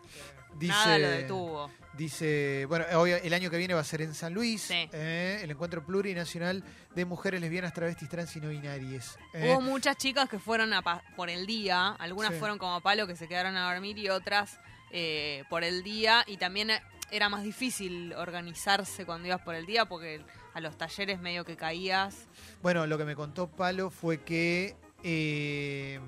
Dice, 0.54 0.72
Nada 0.72 0.98
lo 0.98 1.08
detuvo. 1.08 1.70
Dice, 1.96 2.66
bueno, 2.68 2.84
hoy, 2.98 3.12
el 3.12 3.32
año 3.34 3.50
que 3.50 3.56
viene 3.56 3.74
va 3.74 3.80
a 3.80 3.84
ser 3.84 4.02
en 4.02 4.14
San 4.14 4.32
Luis, 4.34 4.62
Sí. 4.62 4.88
eh, 4.92 5.40
el 5.42 5.50
encuentro 5.50 5.84
plurinacional 5.84 6.64
de 6.94 7.04
mujeres 7.04 7.40
lesbianas, 7.40 7.72
travestis, 7.72 8.08
trans 8.08 8.34
y 8.36 8.40
no 8.40 8.48
binarias. 8.48 9.16
eh. 9.32 9.48
Hubo 9.52 9.60
muchas 9.60 9.96
chicas 9.96 10.28
que 10.28 10.38
fueron 10.38 10.72
a 10.72 10.82
por 11.16 11.30
el 11.30 11.46
día, 11.46 11.88
algunas 11.98 12.32
Sí. 12.32 12.38
fueron 12.38 12.58
como 12.58 12.80
palo 12.80 13.06
que 13.06 13.16
se 13.16 13.28
quedaron 13.28 13.56
a 13.56 13.72
dormir 13.72 13.98
y 13.98 14.08
otras 14.08 14.58
eh, 14.92 15.44
por 15.48 15.62
el 15.62 15.82
día 15.84 16.24
y 16.26 16.36
también 16.36 16.70
era 17.12 17.28
más 17.28 17.42
difícil 17.44 18.12
organizarse 18.14 19.04
cuando 19.06 19.28
ibas 19.28 19.40
por 19.42 19.54
el 19.54 19.66
día 19.66 19.84
porque 19.84 20.20
a 20.54 20.60
los 20.60 20.76
talleres 20.76 21.20
medio 21.20 21.44
que 21.44 21.56
caías. 21.56 22.26
Bueno, 22.62 22.86
lo 22.86 22.98
que 22.98 23.04
me 23.04 23.14
contó 23.14 23.48
Palo 23.48 23.90
fue 23.90 24.22
que 24.22 24.74
eh, 25.02 25.98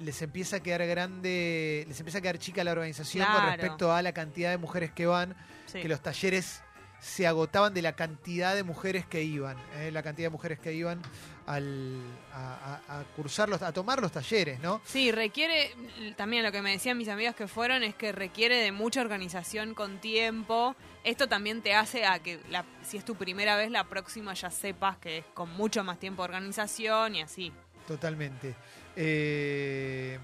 les 0.00 0.20
empieza 0.22 0.56
a 0.56 0.60
quedar 0.60 0.84
grande, 0.86 1.84
les 1.88 1.98
empieza 2.00 2.18
a 2.18 2.20
quedar 2.20 2.38
chica 2.38 2.64
la 2.64 2.72
organización 2.72 3.26
con 3.26 3.46
respecto 3.46 3.92
a 3.92 4.02
la 4.02 4.12
cantidad 4.12 4.50
de 4.50 4.58
mujeres 4.58 4.90
que 4.92 5.06
van, 5.06 5.34
Sí. 5.66 5.80
que 5.80 5.88
los 5.88 6.00
talleres 6.02 6.60
se 7.04 7.26
agotaban 7.26 7.74
de 7.74 7.82
la 7.82 7.92
cantidad 7.94 8.54
de 8.54 8.62
mujeres 8.62 9.04
que 9.04 9.22
iban, 9.22 9.58
eh, 9.76 9.90
la 9.92 10.02
cantidad 10.02 10.26
de 10.28 10.30
mujeres 10.32 10.58
que 10.58 10.72
iban 10.72 11.02
al, 11.46 12.00
a, 12.32 12.80
a- 12.88 13.00
a 13.00 13.04
cursar 13.14 13.50
los, 13.50 13.60
a 13.60 13.72
tomar 13.72 14.00
los 14.00 14.10
talleres, 14.10 14.58
¿no? 14.60 14.80
Sí, 14.86 15.12
requiere, 15.12 15.70
también 16.16 16.42
lo 16.42 16.50
que 16.50 16.62
me 16.62 16.70
decían 16.70 16.96
mis 16.96 17.08
amigas 17.10 17.34
que 17.34 17.46
fueron, 17.46 17.82
es 17.82 17.94
que 17.94 18.10
requiere 18.12 18.56
de 18.56 18.72
mucha 18.72 19.02
organización 19.02 19.74
con 19.74 19.98
tiempo. 19.98 20.74
Esto 21.04 21.28
también 21.28 21.60
te 21.60 21.74
hace 21.74 22.06
a 22.06 22.20
que, 22.20 22.40
la, 22.48 22.64
si 22.82 22.96
es 22.96 23.04
tu 23.04 23.14
primera 23.16 23.54
vez, 23.56 23.70
la 23.70 23.84
próxima 23.84 24.32
ya 24.32 24.50
sepas 24.50 24.96
que 24.96 25.18
es 25.18 25.24
con 25.34 25.50
mucho 25.50 25.84
más 25.84 25.98
tiempo 26.00 26.22
de 26.22 26.28
organización 26.28 27.16
y 27.16 27.20
así. 27.20 27.52
Totalmente. 27.86 28.54
Eh, 28.96 30.18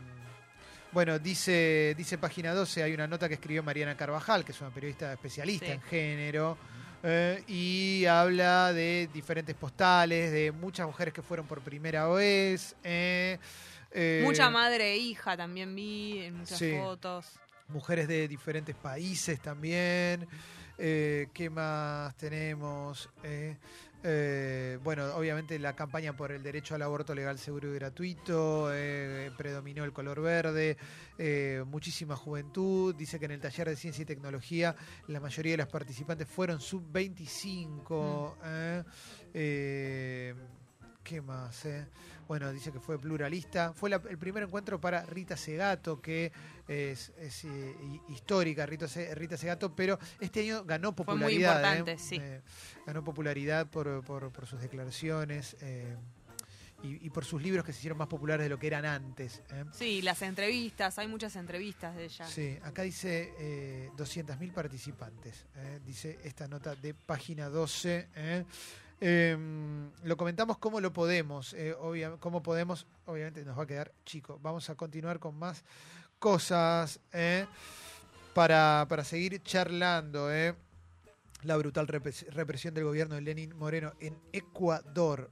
bueno, 0.93 1.19
dice, 1.19 1.95
dice 1.97 2.19
página 2.19 2.53
12, 2.55 2.83
hay 2.83 2.93
una 2.95 3.07
nota 3.07 3.29
que 3.29 3.35
escribió 3.35 3.63
Mariana 3.63 3.97
Carvajal, 3.97 4.45
que 4.45 4.53
es 4.53 4.61
una 4.61 4.71
periodista 4.71 5.13
especialista 5.13 5.67
Sí. 5.67 5.73
en 5.73 5.83
género, 5.83 6.59
eh, 7.03 7.43
y 7.47 8.05
habla 8.07 8.73
de 8.73 9.09
diferentes 9.13 9.55
postales, 9.55 10.33
de 10.33 10.53
muchas 10.53 10.87
mujeres 10.87 11.15
que 11.15 11.23
fueron 11.23 11.47
por 11.47 11.61
primera 11.61 12.07
vez. 12.09 12.75
eh, 12.85 13.39
eh, 13.93 14.23
Mucha 14.25 14.51
madre 14.51 14.93
e 14.93 14.97
hija 14.99 15.37
también 15.37 15.75
vi 15.75 16.19
en 16.21 16.39
muchas 16.39 16.59
sí. 16.59 16.77
fotos. 16.79 17.27
mujeres 17.69 18.09
de 18.09 18.27
diferentes 18.29 18.75
países 18.75 19.41
también. 19.41 20.27
¿Qué 20.77 21.51
más 21.53 22.17
tenemos? 22.17 23.09
Eh, 24.03 24.79
bueno, 24.83 25.15
obviamente 25.15 25.59
la 25.59 25.75
campaña 25.75 26.17
por 26.17 26.33
el 26.33 26.43
derecho 26.43 26.75
al 26.75 26.83
aborto 26.83 27.15
legal, 27.15 27.39
seguro 27.39 27.71
y 27.71 27.75
gratuito, 27.75 28.71
eh, 28.73 29.31
predominó 29.37 29.85
el 29.85 29.93
color 29.93 30.23
verde, 30.23 30.79
eh, 31.19 31.63
muchísima 31.67 32.17
juventud. 32.17 32.95
Dice 32.95 33.19
que 33.19 33.27
en 33.27 33.33
el 33.33 33.41
taller 33.41 33.69
de 33.69 33.77
ciencia 33.77 34.03
y 34.03 34.07
tecnología 34.07 34.75
la 35.09 35.21
mayoría 35.21 35.53
de 35.53 35.59
las 35.59 35.69
participantes 35.69 36.27
fueron 36.29 36.61
sub-25. 36.61 38.37
eh, 38.45 38.85
eh, 39.35 40.35
¿Qué 41.03 41.21
más? 41.21 41.67
Bueno, 42.31 42.53
dice 42.53 42.71
que 42.71 42.79
fue 42.79 42.97
pluralista. 42.97 43.73
Fue 43.73 43.91
la- 43.91 44.01
el 44.09 44.17
primer 44.17 44.45
encuentro 44.45 44.81
para 44.81 45.05
Rita 45.05 45.37
Segato, 45.37 46.01
que 46.01 46.31
es, 46.69 47.13
es, 47.19 47.45
eh, 47.45 47.75
hi- 47.83 48.01
histórica, 48.13 48.65
Rita, 48.67 48.87
Se- 48.87 49.13
Rita 49.17 49.37
Segato, 49.37 49.75
pero 49.75 49.99
este 50.21 50.43
año 50.43 50.63
ganó 50.63 50.93
Fue 50.93 51.05
muy 51.07 51.15
popularidad. 51.25 51.57
importante, 51.57 51.93
eh, 51.95 51.99
sí. 51.99 52.19
eh, 52.23 52.41
ganó 52.87 53.03
popularidad 53.03 53.67
por, 53.69 54.05
por- 54.05 54.31
por 54.31 54.47
sus 54.47 54.61
declaraciones 54.61 55.57
y, 56.85 57.05
y 57.05 57.11
por 57.11 57.25
sus 57.25 57.43
libros 57.43 57.65
que 57.65 57.73
se 57.73 57.81
hicieron 57.81 57.99
más 57.99 58.07
populares 58.07 58.45
de 58.45 58.49
lo 58.49 58.61
que 58.61 58.69
eran 58.69 58.85
antes. 58.87 59.43
eh. 59.51 59.65
Sí, 59.73 60.01
las 60.01 60.23
entrevistas, 60.23 61.01
hay 61.01 61.09
muchas 61.09 61.35
entrevistas 61.35 61.97
de 61.97 62.05
ella. 62.05 62.27
Sí, 62.29 62.57
acá 62.63 62.83
dice 62.83 63.35
eh, 63.41 63.91
200.000 63.97 64.53
participantes, 64.53 65.47
eh, 65.57 65.81
dice 65.85 66.21
esta 66.23 66.47
nota 66.47 66.77
de 66.77 66.95
página 66.95 67.49
12. 67.49 68.07
Eh. 69.01 69.31
Em, 69.33 69.91
lo 70.05 70.17
comentamos 70.17 70.59
cómo 70.59 70.81
lo 70.81 70.93
podemos, 70.93 71.55
eh, 71.55 71.75
cómo 72.21 72.43
podemos, 72.43 72.87
obviamente 73.07 73.45
nos 73.45 73.59
va 73.59 73.63
a 73.65 73.67
quedar 73.67 73.93
chico. 74.05 74.39
Vamos 74.43 74.69
a 74.71 74.75
continuar 74.75 75.19
con 75.19 75.35
más 75.39 75.65
cosas 76.19 77.01
eh, 77.13 77.47
para, 78.35 78.87
para 78.89 79.05
seguir 79.05 79.43
charlando. 79.43 80.33
eh. 80.33 80.55
La 81.43 81.57
brutal 81.57 81.87
repres- 81.87 82.29
represión 82.31 82.75
del 82.75 82.85
gobierno 82.85 83.15
de 83.15 83.23
Lenin 83.23 83.57
Moreno 83.57 83.95
en 84.01 84.19
Ecuador. 84.33 85.31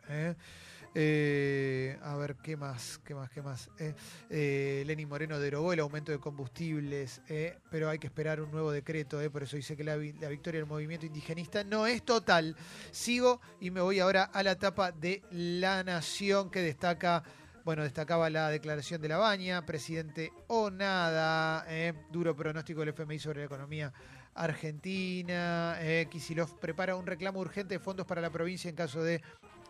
Eh. 0.95 1.99
A 2.03 2.17
ver, 2.17 2.37
¿qué 2.37 2.57
más? 2.57 3.01
¿Qué 3.05 3.15
más? 3.15 3.31
¿Qué 3.31 3.43
más? 3.43 3.71
Eh, 3.79 3.95
eh, 4.31 4.83
Lenin 4.87 5.09
Moreno 5.09 5.39
derogó 5.39 5.73
el 5.73 5.81
aumento 5.81 6.13
de 6.13 6.19
combustibles, 6.19 7.21
eh, 7.29 7.59
pero 7.71 7.89
hay 7.89 7.99
que 7.99 8.07
esperar 8.07 8.41
un 8.41 8.51
nuevo 8.51 8.71
decreto, 8.71 9.19
por 9.31 9.43
eso 9.43 9.57
dice 9.57 9.77
que 9.77 9.85
la, 9.85 9.97
la 9.97 10.29
victoria 10.29 10.61
del 10.61 10.69
movimiento 10.69 11.07
indigenista 11.07 11.65
no 11.65 11.87
es 11.87 12.03
total. 12.05 12.57
Sigo 12.91 13.41
y 13.61 13.71
me 13.71 13.81
voy 13.81 14.01
ahora 14.01 14.25
a 14.25 14.43
la 14.43 14.53
etapa 14.53 14.93
de 14.93 15.23
La 15.31 15.83
Nación 15.85 16.51
que 16.51 16.61
destaca, 16.61 17.23
bueno, 17.65 17.83
destacaba 17.83 18.31
la 18.31 18.49
declaración 18.49 19.01
de 19.01 19.09
la 19.09 19.19
baña, 19.19 19.67
presidente 19.67 20.33
o 20.47 20.71
nada, 20.71 21.67
duro 22.11 22.35
pronóstico 22.35 22.81
del 22.81 22.91
FMI 22.91 23.19
sobre 23.19 23.41
la 23.41 23.47
economía 23.47 23.93
argentina, 24.39 25.77
eh, 25.81 26.07
Kicillof 26.11 26.55
prepara 26.55 26.97
un 26.97 27.07
reclamo 27.07 27.41
urgente 27.41 27.75
de 27.75 27.81
fondos 27.81 28.07
para 28.07 28.21
la 28.21 28.31
provincia 28.31 28.69
en 28.69 28.77
caso 28.77 29.03
de 29.03 29.21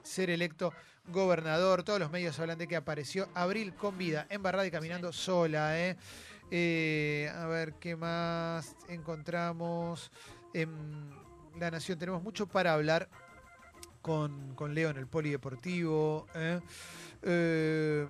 ser 0.08 0.30
electo 0.30 0.72
gobernador. 1.08 1.82
Todos 1.82 2.00
los 2.00 2.10
medios 2.10 2.38
hablan 2.40 2.58
de 2.58 2.66
que 2.66 2.76
apareció 2.76 3.28
Abril 3.34 3.74
con 3.74 3.96
vida, 3.98 4.26
embarrada 4.30 4.66
y 4.66 4.70
caminando 4.70 5.12
sola. 5.12 5.78
¿eh? 5.78 5.96
Eh, 6.50 7.30
a 7.34 7.46
ver 7.46 7.74
qué 7.74 7.94
más 7.94 8.74
encontramos. 8.88 10.10
En 10.54 11.10
La 11.58 11.70
Nación 11.70 11.98
tenemos 11.98 12.22
mucho 12.22 12.46
para 12.46 12.72
hablar 12.72 13.08
con, 14.00 14.54
con 14.54 14.74
Leo 14.74 14.90
en 14.90 14.96
el 14.96 15.06
polideportivo. 15.06 16.26
¿eh? 16.34 16.60
Eh, 17.22 18.08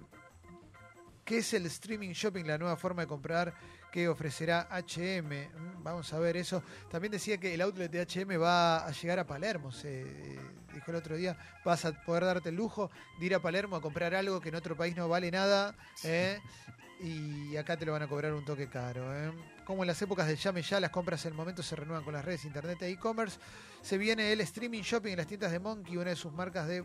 ¿Qué 1.24 1.38
es 1.38 1.52
el 1.54 1.66
streaming 1.66 2.10
shopping? 2.10 2.44
La 2.44 2.58
nueva 2.58 2.76
forma 2.76 3.02
de 3.02 3.08
comprar 3.08 3.52
que 3.90 4.08
ofrecerá 4.08 4.68
HM. 4.70 5.82
Vamos 5.82 6.12
a 6.12 6.18
ver 6.18 6.36
eso. 6.36 6.62
También 6.90 7.12
decía 7.12 7.38
que 7.38 7.54
el 7.54 7.60
outlet 7.60 7.90
de 7.90 8.02
HM 8.02 8.40
va 8.40 8.86
a 8.86 8.90
llegar 8.90 9.18
a 9.18 9.26
Palermo. 9.26 9.72
Se 9.72 10.02
eh, 10.02 10.40
dijo 10.74 10.90
el 10.90 10.96
otro 10.96 11.16
día. 11.16 11.36
Vas 11.64 11.84
a 11.84 11.92
poder 12.04 12.24
darte 12.24 12.50
el 12.50 12.56
lujo 12.56 12.90
de 13.18 13.26
ir 13.26 13.34
a 13.34 13.40
Palermo 13.40 13.76
a 13.76 13.80
comprar 13.80 14.14
algo 14.14 14.40
que 14.40 14.50
en 14.50 14.54
otro 14.54 14.76
país 14.76 14.96
no 14.96 15.08
vale 15.08 15.30
nada. 15.30 15.74
¿eh? 16.04 16.40
Y 17.00 17.56
acá 17.56 17.76
te 17.76 17.86
lo 17.86 17.92
van 17.92 18.02
a 18.02 18.08
cobrar 18.08 18.32
un 18.32 18.44
toque 18.44 18.68
caro. 18.68 19.14
¿eh? 19.14 19.32
Como 19.64 19.82
en 19.82 19.86
las 19.86 20.00
épocas 20.02 20.26
del 20.26 20.36
llame 20.36 20.62
ya, 20.62 20.80
las 20.80 20.90
compras 20.90 21.24
en 21.24 21.32
el 21.32 21.36
momento 21.36 21.62
se 21.62 21.76
renuevan 21.76 22.04
con 22.04 22.12
las 22.12 22.24
redes 22.24 22.44
internet 22.44 22.82
e 22.82 22.90
e-commerce. 22.90 23.38
Se 23.82 23.96
viene 23.96 24.32
el 24.32 24.40
streaming 24.40 24.82
shopping 24.82 25.12
en 25.12 25.18
las 25.18 25.26
tiendas 25.26 25.52
de 25.52 25.60
Monkey, 25.60 25.96
una 25.96 26.10
de 26.10 26.16
sus 26.16 26.32
marcas 26.32 26.66
de 26.66 26.84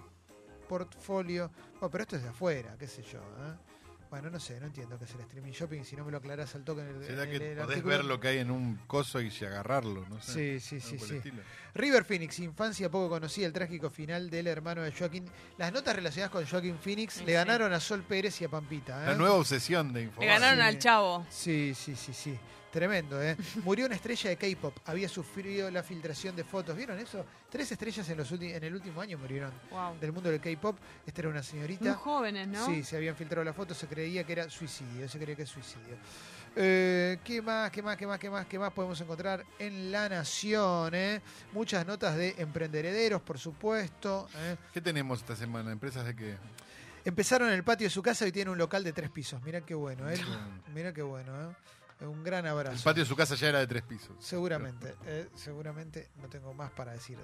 portfolio. 0.70 1.52
Bueno, 1.74 1.89
pero 1.89 2.04
esto 2.04 2.16
es 2.16 2.24
de 2.24 2.30
afuera, 2.30 2.76
qué 2.78 2.88
sé 2.88 3.02
yo. 3.04 3.20
¿eh? 3.20 3.74
Bueno, 4.13 4.30
no 4.30 4.39
sé, 4.39 4.60
no 4.60 4.67
entiendo 4.67 4.99
qué 4.99 5.06
es 5.06 5.15
el 5.15 5.21
streaming 5.21 5.54
shopping. 5.54 5.84
Si 5.84 5.95
no 5.95 6.06
me 6.06 6.12
lo 6.12 6.17
aclarás 6.19 6.54
al 6.54 6.63
toque 6.63 6.82
en 6.82 6.89
el, 6.89 7.04
¿Será 7.04 7.23
en 7.23 7.30
que 7.32 7.36
el- 7.38 7.41
el 7.41 7.56
podés 7.56 7.69
artículo. 7.69 7.95
ver 7.97 8.06
lo 8.06 8.19
que 8.19 8.28
hay 8.28 8.38
en 8.38 8.52
un 8.52 8.76
coso 8.86 9.19
y 9.19 9.32
agarrarlo? 9.43 10.06
No 10.08 10.21
sé. 10.21 10.60
Sí, 10.60 10.80
sí, 10.80 10.99
sí, 10.99 11.19
sí. 11.23 11.32
River 11.73 12.06
Phoenix, 12.06 12.38
infancia 12.38 12.91
poco 12.91 13.10
conocida, 13.10 13.47
el 13.47 13.54
trágico 13.54 13.89
final 13.89 14.30
del 14.30 14.45
hermano 14.45 14.84
de 14.84 14.91
Joaquín. 14.91 15.26
Las 15.58 15.73
notas 15.73 15.95
relacionadas 15.95 16.30
con 16.32 16.45
Joaquín 16.45 16.78
Phoenix 16.78 17.13
Sí, 17.15 17.19
le 17.21 17.26
sí. 17.26 17.34
ganaron 17.34 17.73
a 17.73 17.80
Sol 17.80 18.04
Pérez 18.04 18.39
y 18.39 18.45
a 18.45 18.49
Pampita. 18.49 19.02
¿eh? 19.04 19.08
La 19.08 19.15
nueva 19.15 19.34
obsesión 19.34 19.91
de 19.91 20.02
Le 20.02 20.06
informar. 20.06 20.28
ganaron 20.39 20.60
Sí. 20.60 20.62
al 20.67 20.78
chavo. 20.78 21.26
Sí, 21.32 21.73
sí, 21.76 21.95
sí, 21.95 22.13
sí. 22.13 22.38
Tremendo, 22.74 23.22
¿eh? 23.22 23.38
Murió 23.64 23.86
una 23.86 23.94
estrella 23.94 24.32
de 24.32 24.36
K-pop. 24.36 24.76
Había 24.88 25.08
sufrido 25.08 25.70
la 25.70 25.84
filtración 25.84 26.36
de 26.36 26.44
fotos. 26.44 26.76
¿Vieron 26.76 26.98
eso? 26.98 27.24
Tres 27.48 27.72
estrellas 27.72 28.10
en, 28.10 28.18
los 28.18 28.32
en 28.32 28.64
el 28.64 28.74
último 28.74 29.00
año 29.00 29.16
murieron 29.20 29.52
Wow. 29.70 30.00
del 30.00 30.12
mundo 30.12 30.32
del 30.32 30.42
K-pop. 30.42 30.76
Esta 31.06 31.22
era 31.22 31.30
una 31.30 31.42
Muy 31.42 31.48
señorita. 31.48 31.94
jóvenes, 31.94 32.48
¿no? 32.48 32.66
Sí, 32.66 32.84
se 32.84 32.98
habían 32.98 33.16
filtrado 33.16 33.44
las 33.44 33.56
fotos. 33.56 33.78
Se 33.78 33.86
creía 33.86 34.24
que 34.24 34.34
era 34.34 34.50
suicidio. 34.50 35.08
Se 35.08 35.20
creía 35.20 35.36
que 35.36 35.44
es 35.44 35.50
suicidio. 35.50 35.96
Eh, 36.56 37.20
¿Qué 37.24 37.44
más, 37.44 37.70
qué 37.70 37.84
más, 37.84 37.96
qué 37.96 38.08
más, 38.08 38.18
qué 38.20 38.30
más, 38.32 38.46
qué 38.48 38.58
más 38.58 38.74
podemos 38.74 39.00
encontrar 39.02 39.46
en 39.60 39.92
La 39.92 40.10
Nación? 40.10 40.96
eh? 40.96 41.22
Muchas 41.52 41.86
notas 41.86 42.16
de 42.18 42.34
emprenderederos, 42.40 43.22
por 43.22 43.38
supuesto. 43.38 44.28
¿eh? 44.36 44.56
¿Qué 44.74 44.82
tenemos 44.82 45.20
esta 45.20 45.36
semana? 45.36 45.72
¿Empresas 45.72 46.06
de 46.06 46.16
qué? 46.16 46.38
Empezaron 47.06 47.50
en 47.50 47.54
el 47.56 47.64
patio 47.64 47.86
de 47.86 47.92
su 47.92 48.02
casa 48.02 48.26
y 48.28 48.32
tiene 48.32 48.50
un 48.50 48.58
local 48.58 48.84
de 48.84 48.94
tres 48.94 49.12
pisos. 49.12 49.42
Mirá 49.44 49.62
qué 49.62 49.76
bueno, 49.76 50.10
¿eh? 50.10 50.18
Mirá 50.74 50.92
qué 50.92 51.02
bueno, 51.04 51.52
¿eh? 51.52 51.56
Un 52.10 52.24
gran 52.24 52.46
abrazo. 52.46 52.76
El 52.76 52.82
patio 52.82 53.04
de 53.04 53.10
su 53.10 53.16
casa 53.16 53.36
ya 53.36 53.50
era 53.50 53.60
de 53.60 53.68
tres 53.68 53.84
pisos. 53.84 54.16
Seguramente, 54.20 54.96
eh, 55.06 55.30
seguramente 55.36 56.10
no 56.22 56.28
tengo 56.30 56.54
más 56.54 56.72
para 56.72 56.94
decir 56.94 57.18
de 57.18 57.24